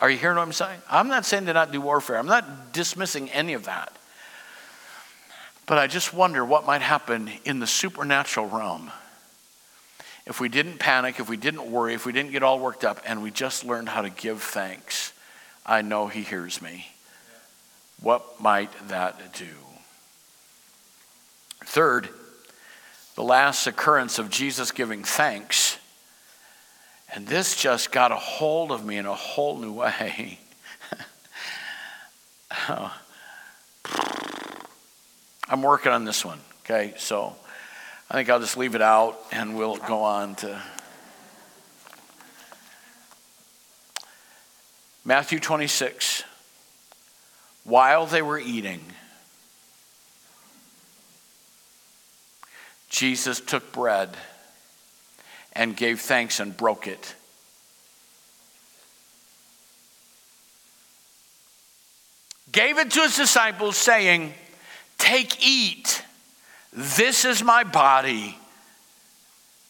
[0.00, 0.80] Are you hearing what I'm saying?
[0.90, 3.94] I'm not saying to not do warfare, I'm not dismissing any of that.
[5.66, 8.90] But I just wonder what might happen in the supernatural realm
[10.26, 13.00] if we didn't panic, if we didn't worry, if we didn't get all worked up,
[13.04, 15.12] and we just learned how to give thanks.
[15.66, 16.86] I know He hears me.
[18.00, 19.46] What might that do?
[21.64, 22.08] Third,
[23.16, 25.78] the last occurrence of Jesus giving thanks.
[27.14, 30.38] And this just got a hold of me in a whole new way.
[32.68, 32.94] Oh.
[35.48, 36.94] I'm working on this one, okay?
[36.96, 37.36] So
[38.10, 40.62] I think I'll just leave it out and we'll go on to
[45.04, 46.24] Matthew 26.
[47.64, 48.80] While they were eating,
[52.88, 54.16] Jesus took bread
[55.52, 57.14] and gave thanks and broke it.
[62.52, 64.32] Gave it to his disciples, saying,
[64.98, 66.02] Take, eat.
[66.72, 68.38] This is my body.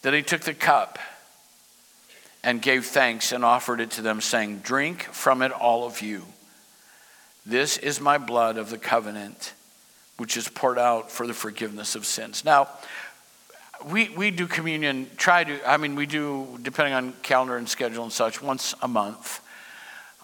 [0.01, 0.99] Then he took the cup
[2.43, 6.25] and gave thanks and offered it to them, saying, Drink from it, all of you.
[7.45, 9.53] This is my blood of the covenant,
[10.17, 12.43] which is poured out for the forgiveness of sins.
[12.43, 12.69] Now,
[13.85, 18.03] we, we do communion, try to, I mean, we do, depending on calendar and schedule
[18.03, 19.41] and such, once a month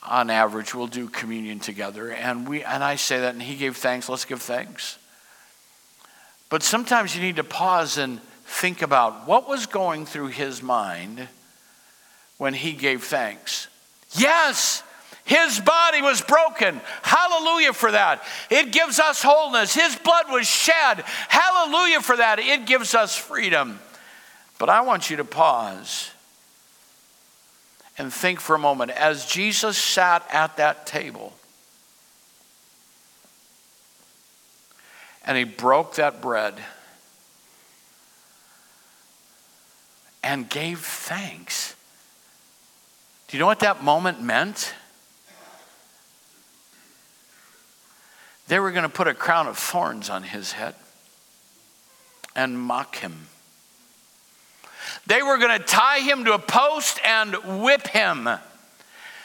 [0.03, 2.11] on average, we'll do communion together.
[2.11, 4.97] And, we, and I say that, and he gave thanks, let's give thanks.
[6.49, 11.27] But sometimes you need to pause and think about what was going through his mind
[12.37, 13.67] when he gave thanks.
[14.13, 14.83] Yes,
[15.23, 16.81] his body was broken.
[17.03, 18.23] Hallelujah for that.
[18.49, 19.73] It gives us wholeness.
[19.73, 21.03] His blood was shed.
[21.29, 22.39] Hallelujah for that.
[22.39, 23.79] It gives us freedom.
[24.57, 26.11] But I want you to pause
[28.01, 31.33] and think for a moment as Jesus sat at that table
[35.23, 36.55] and he broke that bread
[40.23, 41.75] and gave thanks.
[43.27, 44.73] Do you know what that moment meant?
[48.47, 50.73] They were going to put a crown of thorns on his head
[52.35, 53.27] and mock him.
[55.07, 58.29] They were going to tie him to a post and whip him.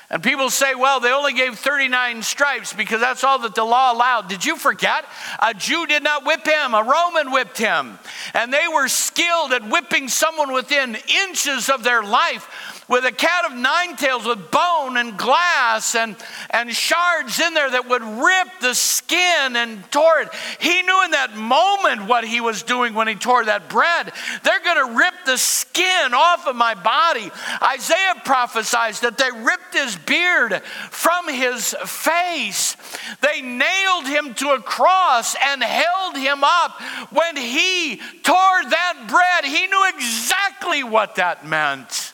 [0.09, 3.93] And people say, well, they only gave 39 stripes because that's all that the law
[3.93, 4.29] allowed.
[4.29, 5.05] Did you forget?
[5.41, 7.99] A Jew did not whip him, a Roman whipped him.
[8.33, 13.51] And they were skilled at whipping someone within inches of their life with a cat
[13.51, 16.17] of nine tails with bone and glass and,
[16.51, 20.29] and shards in there that would rip the skin and tore it.
[20.61, 24.13] He knew in that moment what he was doing when he tore that bread.
[24.45, 27.31] They're going to rip the skin off of my body.
[27.63, 32.77] Isaiah prophesies that they ripped his beard from his face.
[33.21, 36.81] They nailed him to a cross and held him up.
[37.11, 42.13] When he tore that bread, he knew exactly what that meant.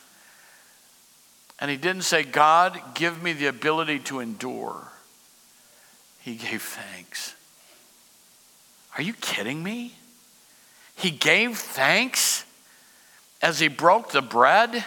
[1.63, 4.83] And he didn't say, God, give me the ability to endure.
[6.19, 7.35] He gave thanks.
[8.97, 9.93] Are you kidding me?
[10.97, 12.43] He gave thanks
[13.41, 14.83] as he broke the bread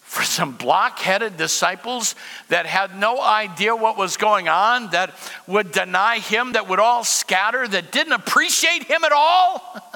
[0.00, 2.14] for some blockheaded disciples
[2.48, 5.12] that had no idea what was going on, that
[5.46, 9.92] would deny him, that would all scatter, that didn't appreciate him at all.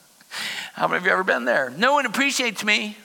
[0.74, 1.70] How many of you ever been there?
[1.70, 2.96] No one appreciates me.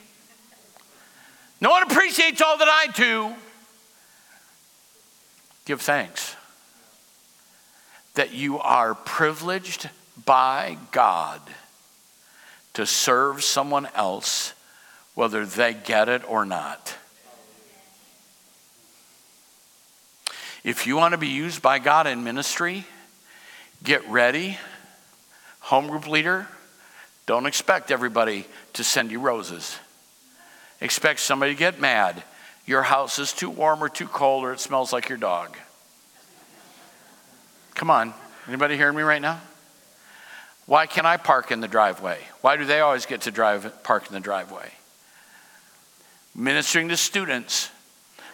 [1.61, 3.35] No one appreciates all that I do.
[5.65, 6.35] Give thanks
[8.15, 9.89] that you are privileged
[10.25, 11.39] by God
[12.73, 14.53] to serve someone else,
[15.13, 16.97] whether they get it or not.
[20.63, 22.85] If you want to be used by God in ministry,
[23.83, 24.57] get ready.
[25.61, 26.47] Home group leader,
[27.27, 29.77] don't expect everybody to send you roses.
[30.81, 32.23] Expect somebody to get mad.
[32.65, 35.55] Your house is too warm or too cold or it smells like your dog.
[37.75, 38.13] Come on.
[38.47, 39.39] Anybody hearing me right now?
[40.65, 42.19] Why can't I park in the driveway?
[42.41, 44.71] Why do they always get to drive park in the driveway?
[46.33, 47.69] Ministering to students.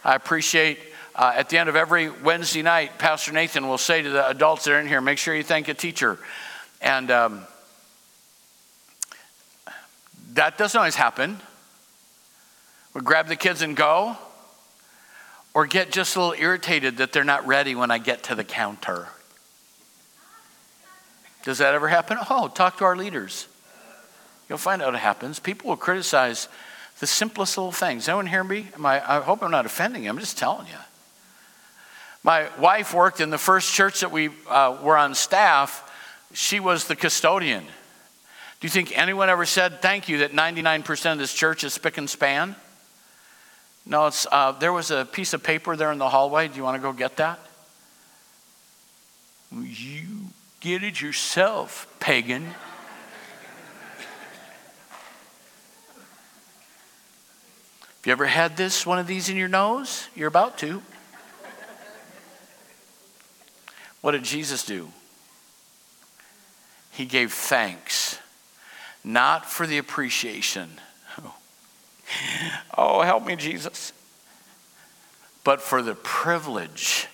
[0.04, 0.80] I appreciate
[1.16, 4.66] uh, at the end of every Wednesday night, Pastor Nathan will say to the adults
[4.66, 6.20] that are in here, make sure you thank a teacher.
[6.80, 7.48] And um,
[10.34, 11.40] that doesn't always happen.
[12.98, 14.18] We grab the kids and go,
[15.54, 18.44] or get just a little irritated that they're not ready when I get to the
[18.44, 19.08] counter.
[21.44, 22.18] Does that ever happen?
[22.28, 23.48] Oh, talk to our leaders.
[24.50, 25.38] You'll find out it happens.
[25.38, 26.50] People will criticize
[27.00, 28.10] the simplest little things.
[28.10, 28.66] Anyone hear me?
[28.84, 30.10] I, I hope I'm not offending you.
[30.10, 30.80] I'm just telling you.
[32.24, 35.88] My wife worked in the first church that we uh, were on staff.
[36.34, 37.64] She was the custodian.
[37.64, 42.00] Do you think anyone ever said, Thank you, that 99% of this church is spick
[42.00, 42.56] and span?
[43.90, 46.50] No, it's, uh, there was a piece of paper there in the hallway.
[46.50, 47.40] Do you want to go get that?
[49.56, 50.08] You
[50.60, 52.44] get it yourself, pagan.
[52.44, 52.56] Have
[58.06, 60.10] you ever had this, one of these in your nose?
[60.16, 60.82] You're about to.
[64.02, 64.90] What did Jesus do?
[66.92, 68.20] He gave thanks,
[69.04, 70.72] not for the appreciation.
[72.78, 73.94] Oh, help me, Jesus.
[75.44, 77.08] But for the privilege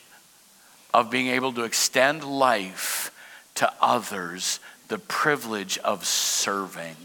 [0.94, 3.12] of being able to extend life
[3.56, 6.96] to others, the privilege of serving.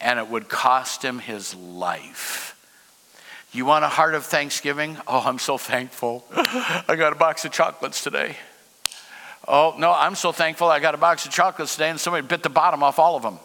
[0.00, 2.58] And it would cost him his life.
[3.52, 4.96] You want a heart of thanksgiving?
[5.06, 6.24] Oh, I'm so thankful.
[6.34, 8.36] I got a box of chocolates today.
[9.46, 12.42] Oh, no, I'm so thankful I got a box of chocolates today and somebody bit
[12.42, 13.38] the bottom off all of them.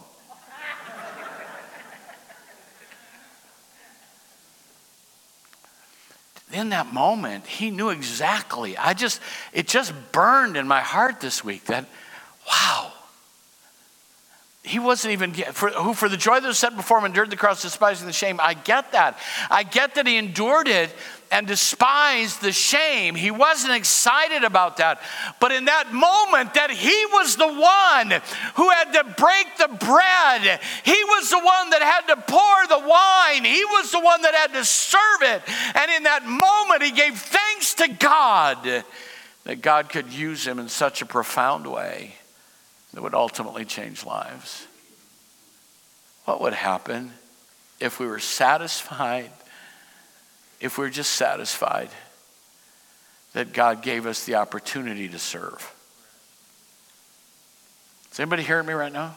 [6.52, 8.78] In that moment, he knew exactly.
[8.78, 9.22] I just,
[9.54, 11.86] it just burned in my heart this week that,
[12.48, 12.94] wow,
[14.64, 17.38] he wasn't even for, who for the joy that was set before him endured the
[17.38, 18.40] cross despising the shame.
[18.42, 19.18] I get that.
[19.50, 20.94] I get that he endured it
[21.32, 23.16] and despised the shame.
[23.16, 25.02] He wasn't excited about that.
[25.40, 28.22] But in that moment that he was the one
[28.56, 32.88] who had to break the bread he was the one that had to pour the
[32.88, 33.44] wine.
[33.44, 35.42] He was the one that had to serve it.
[35.76, 38.84] And in that moment he gave thanks to god
[39.44, 42.16] that god could use him in such a profound way
[42.94, 44.66] that would ultimately change lives.
[46.26, 47.14] What would happen
[47.80, 49.32] if we were satisfied,
[50.60, 51.90] if we're just satisfied
[53.34, 55.74] that God gave us the opportunity to serve?
[58.12, 59.16] Is anybody hearing me right now?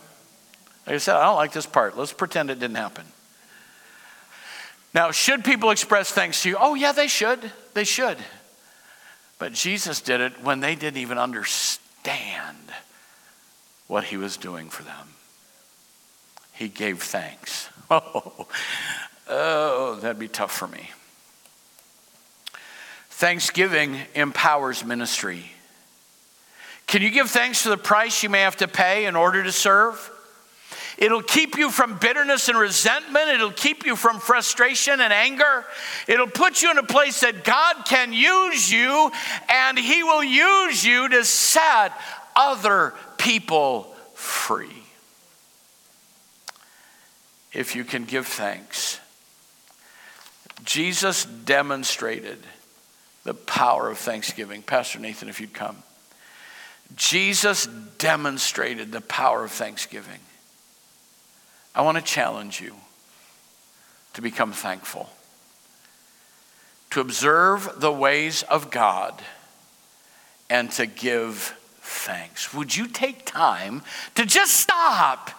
[0.87, 1.97] Like I said, I don't like this part.
[1.97, 3.05] Let's pretend it didn't happen.
[4.93, 6.57] Now, should people express thanks to you?
[6.59, 7.39] Oh, yeah, they should.
[7.75, 8.19] They should.
[9.39, 12.57] But Jesus did it when they didn't even understand
[13.87, 15.09] what he was doing for them.
[16.53, 17.71] He gave thanks.
[17.91, 18.47] Oh,
[19.29, 20.91] oh that'd be tough for me.
[23.21, 25.45] Thanksgiving empowers ministry.
[26.87, 29.53] Can you give thanks for the price you may have to pay in order to
[29.53, 30.11] serve?
[30.97, 33.29] It'll keep you from bitterness and resentment.
[33.29, 35.67] It'll keep you from frustration and anger.
[36.09, 39.13] It'll put you in a place that God can use you
[39.51, 41.93] and He will use you to set
[42.35, 44.83] other people free.
[47.53, 48.99] If you can give thanks.
[50.65, 52.39] Jesus demonstrated
[53.25, 54.63] the power of thanksgiving.
[54.63, 55.77] Pastor Nathan, if you'd come.
[56.97, 57.67] Jesus
[57.99, 60.19] demonstrated the power of thanksgiving.
[61.75, 62.75] I want to challenge you
[64.15, 65.09] to become thankful,
[66.91, 69.23] to observe the ways of God,
[70.49, 72.53] and to give thanks.
[72.53, 73.83] Would you take time
[74.17, 75.31] to just stop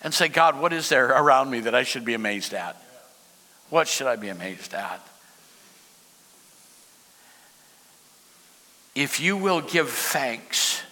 [0.00, 2.80] and say, God, what is there around me that I should be amazed at?
[3.68, 5.04] What should I be amazed at?
[8.98, 10.82] If you will give thanks,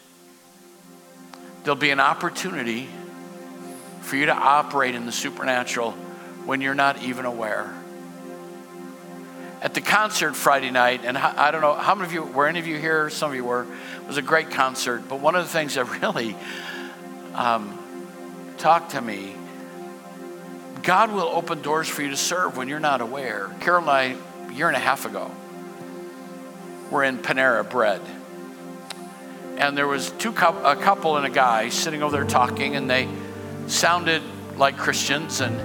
[1.64, 2.88] there'll be an opportunity
[4.02, 5.90] for you to operate in the supernatural
[6.44, 7.74] when you're not even aware
[9.60, 12.60] at the concert Friday night, and I don't know how many of you were any
[12.60, 13.10] of you here?
[13.10, 13.62] Some of you were.
[13.64, 16.36] It was a great concert, but one of the things that really
[17.34, 17.76] um,
[18.58, 19.34] talked to me,
[20.84, 23.50] God will open doors for you to serve when you're not aware.
[23.58, 24.16] Carol and I,
[24.48, 25.32] a year and a half ago,
[26.90, 28.00] were in Panera Bread,
[29.56, 33.08] and there was two a couple and a guy sitting over there talking, and they
[33.66, 34.22] sounded
[34.56, 35.60] like Christians and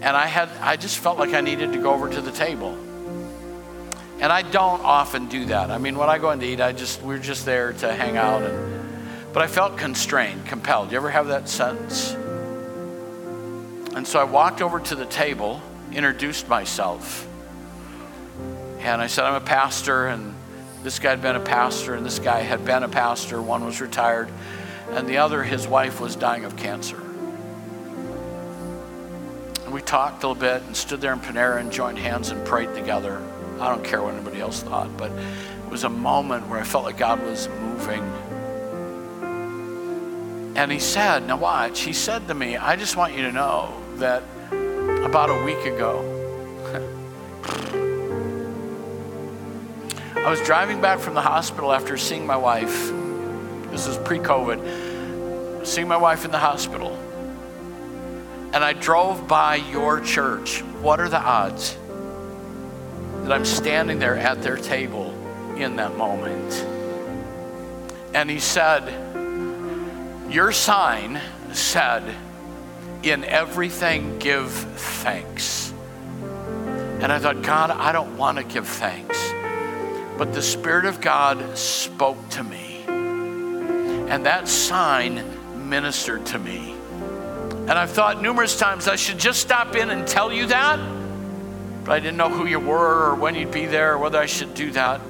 [0.00, 2.78] and I had I just felt like I needed to go over to the table.
[4.20, 5.70] And I don't often do that.
[5.70, 8.16] I mean, when I go in to eat, I just we're just there to hang
[8.16, 8.74] out and
[9.32, 10.92] but I felt constrained, compelled.
[10.92, 12.12] You ever have that sense?
[13.96, 15.60] And so I walked over to the table,
[15.92, 17.26] introduced myself.
[18.84, 20.34] And I said, I'm a pastor, and
[20.82, 23.40] this guy had been a pastor, and this guy had been a pastor.
[23.40, 24.28] One was retired,
[24.90, 27.00] and the other, his wife, was dying of cancer.
[29.64, 32.46] And we talked a little bit and stood there in Panera and joined hands and
[32.46, 33.26] prayed together.
[33.58, 36.84] I don't care what anybody else thought, but it was a moment where I felt
[36.84, 38.02] like God was moving.
[40.56, 43.74] And he said, Now watch, he said to me, I just want you to know
[43.94, 44.22] that
[45.06, 46.13] about a week ago,
[50.24, 52.90] I was driving back from the hospital after seeing my wife.
[53.70, 55.66] This is pre COVID.
[55.66, 56.96] Seeing my wife in the hospital.
[58.54, 60.60] And I drove by your church.
[60.80, 61.76] What are the odds
[63.24, 65.12] that I'm standing there at their table
[65.58, 66.54] in that moment?
[68.14, 68.82] And he said,
[70.32, 71.20] Your sign
[71.52, 72.02] said,
[73.02, 75.74] In everything give thanks.
[76.22, 79.23] And I thought, God, I don't want to give thanks.
[80.16, 82.84] But the Spirit of God spoke to me.
[82.86, 85.24] And that sign
[85.68, 86.72] ministered to me.
[87.66, 90.78] And I've thought numerous times I should just stop in and tell you that.
[91.84, 94.26] But I didn't know who you were or when you'd be there or whether I
[94.26, 95.00] should do that.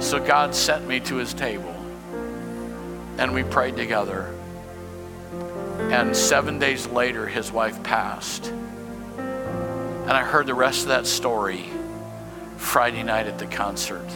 [0.00, 1.74] So God sent me to his table.
[3.18, 4.34] And we prayed together.
[5.90, 8.48] And seven days later, his wife passed.
[8.48, 11.71] And I heard the rest of that story
[12.62, 14.08] Friday night at the concert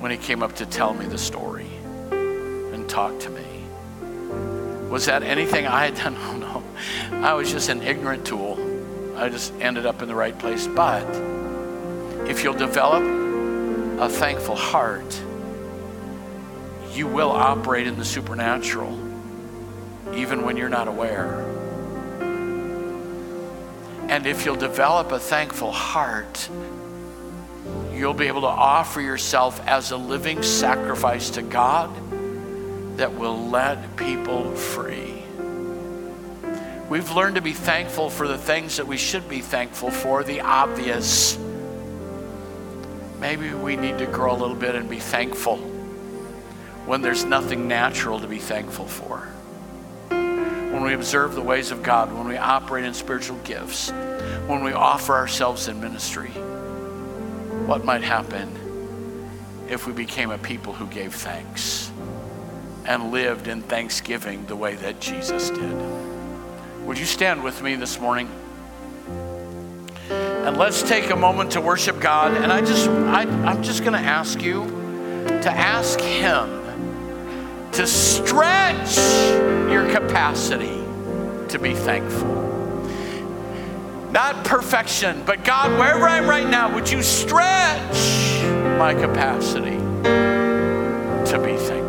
[0.00, 1.70] when he came up to tell me the story
[2.10, 3.44] and talk to me.
[4.88, 6.16] Was that anything I had done?
[6.20, 6.64] Oh no.
[7.24, 8.58] I was just an ignorant tool.
[9.16, 10.66] I just ended up in the right place.
[10.66, 11.06] But
[12.26, 13.04] if you'll develop
[14.00, 15.22] a thankful heart,
[16.92, 18.98] you will operate in the supernatural
[20.14, 21.46] even when you're not aware.
[24.08, 26.48] And if you'll develop a thankful heart,
[28.00, 31.94] you'll be able to offer yourself as a living sacrifice to God
[32.96, 35.22] that will let people free.
[36.88, 40.40] We've learned to be thankful for the things that we should be thankful for, the
[40.40, 41.38] obvious.
[43.20, 45.58] Maybe we need to grow a little bit and be thankful
[46.86, 49.28] when there's nothing natural to be thankful for.
[50.08, 53.90] When we observe the ways of God, when we operate in spiritual gifts,
[54.46, 56.30] when we offer ourselves in ministry,
[57.70, 58.48] what might happen
[59.68, 61.90] if we became a people who gave thanks?
[62.86, 66.86] and lived in thanksgiving the way that Jesus did.
[66.86, 68.28] Would you stand with me this morning?
[70.08, 72.32] And let's take a moment to worship God.
[72.32, 74.64] And I just, I, I'm just going to ask you
[75.24, 78.96] to ask Him to stretch
[79.70, 80.82] your capacity
[81.48, 82.49] to be thankful.
[84.12, 88.42] Not perfection, but God, wherever I am right now, would you stretch
[88.76, 89.76] my capacity
[91.30, 91.79] to be thankful?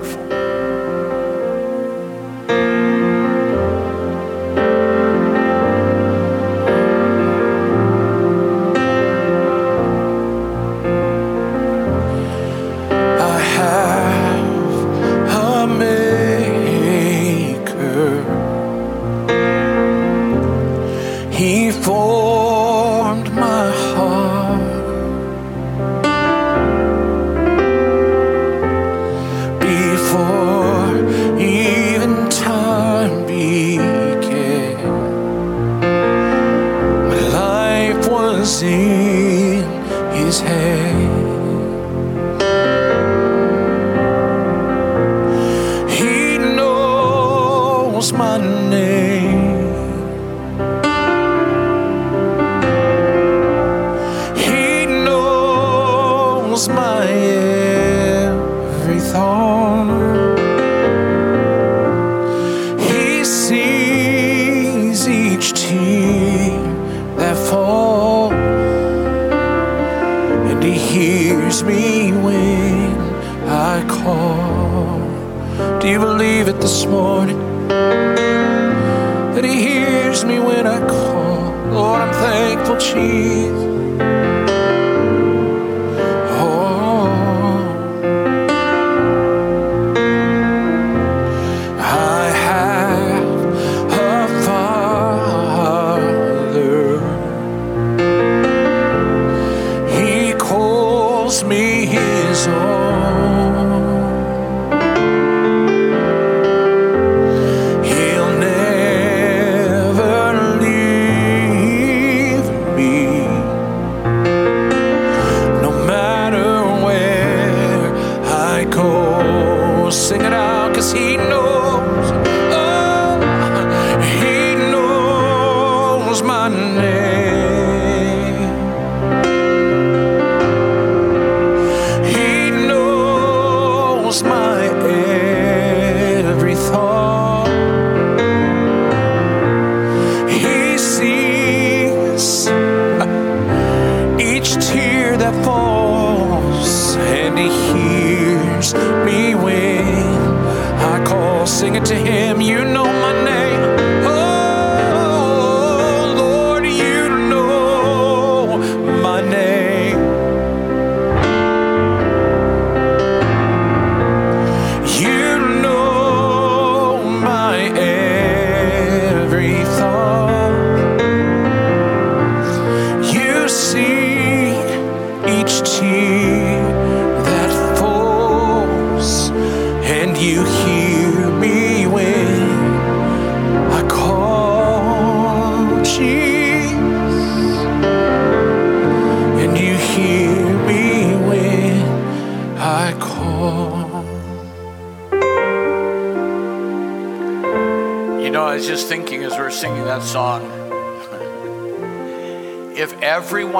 [56.58, 57.30] somos mais.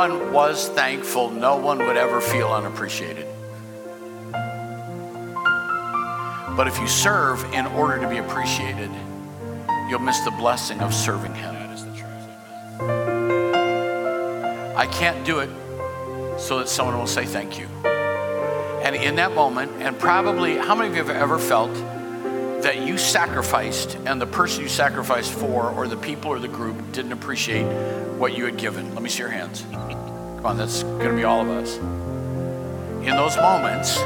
[0.02, 3.28] Everyone was thankful, no one would ever feel unappreciated.
[6.56, 8.90] But if you serve in order to be appreciated,
[9.90, 11.56] you'll miss the blessing of serving Him.
[14.76, 15.50] I can't do it
[16.40, 17.68] so that someone will say thank you.
[18.84, 21.74] And in that moment, and probably, how many of you have ever felt
[22.64, 26.92] that you sacrificed and the person you sacrificed for or the people or the group
[26.92, 27.66] didn't appreciate
[28.18, 28.94] what you had given.
[28.94, 29.64] Let me see your hands.
[30.42, 31.78] Come on, that's going to be all of us.
[31.78, 34.00] In those moments,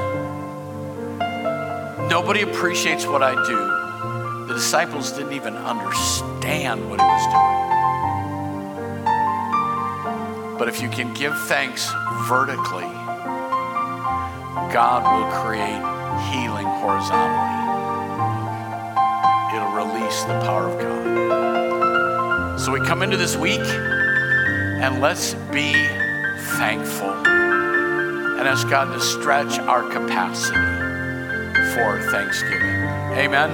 [2.11, 4.45] nobody appreciates what I do.
[4.47, 7.25] The disciples didn't even understand what he was
[10.43, 10.57] doing.
[10.59, 11.89] But if you can give thanks
[12.27, 12.91] vertically,
[14.73, 15.81] God will create
[16.33, 17.55] healing horizontally
[19.55, 22.59] it'll release the power of God.
[22.59, 25.73] So we come into this week and let's be
[26.57, 30.59] thankful and ask God to stretch our capacity
[31.73, 32.83] for Thanksgiving.
[33.17, 33.51] Amen.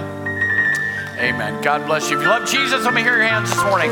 [1.19, 1.61] Amen.
[1.61, 2.17] God bless you.
[2.17, 3.91] If you love Jesus, let me hear your hands this morning.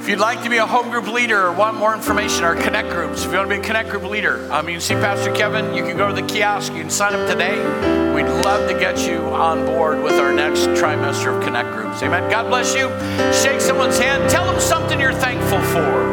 [0.00, 2.88] If you'd like to be a home group leader or want more information, our connect
[2.88, 5.34] groups, if you want to be a connect group leader, um, you can see Pastor
[5.34, 5.74] Kevin.
[5.74, 6.72] You can go to the kiosk.
[6.72, 7.97] You can sign up today.
[8.18, 12.02] We'd love to get you on board with our next trimester of connect groups.
[12.02, 12.28] Amen.
[12.28, 12.88] God bless you.
[13.32, 14.28] Shake someone's hand.
[14.28, 16.07] Tell them something you're thankful for.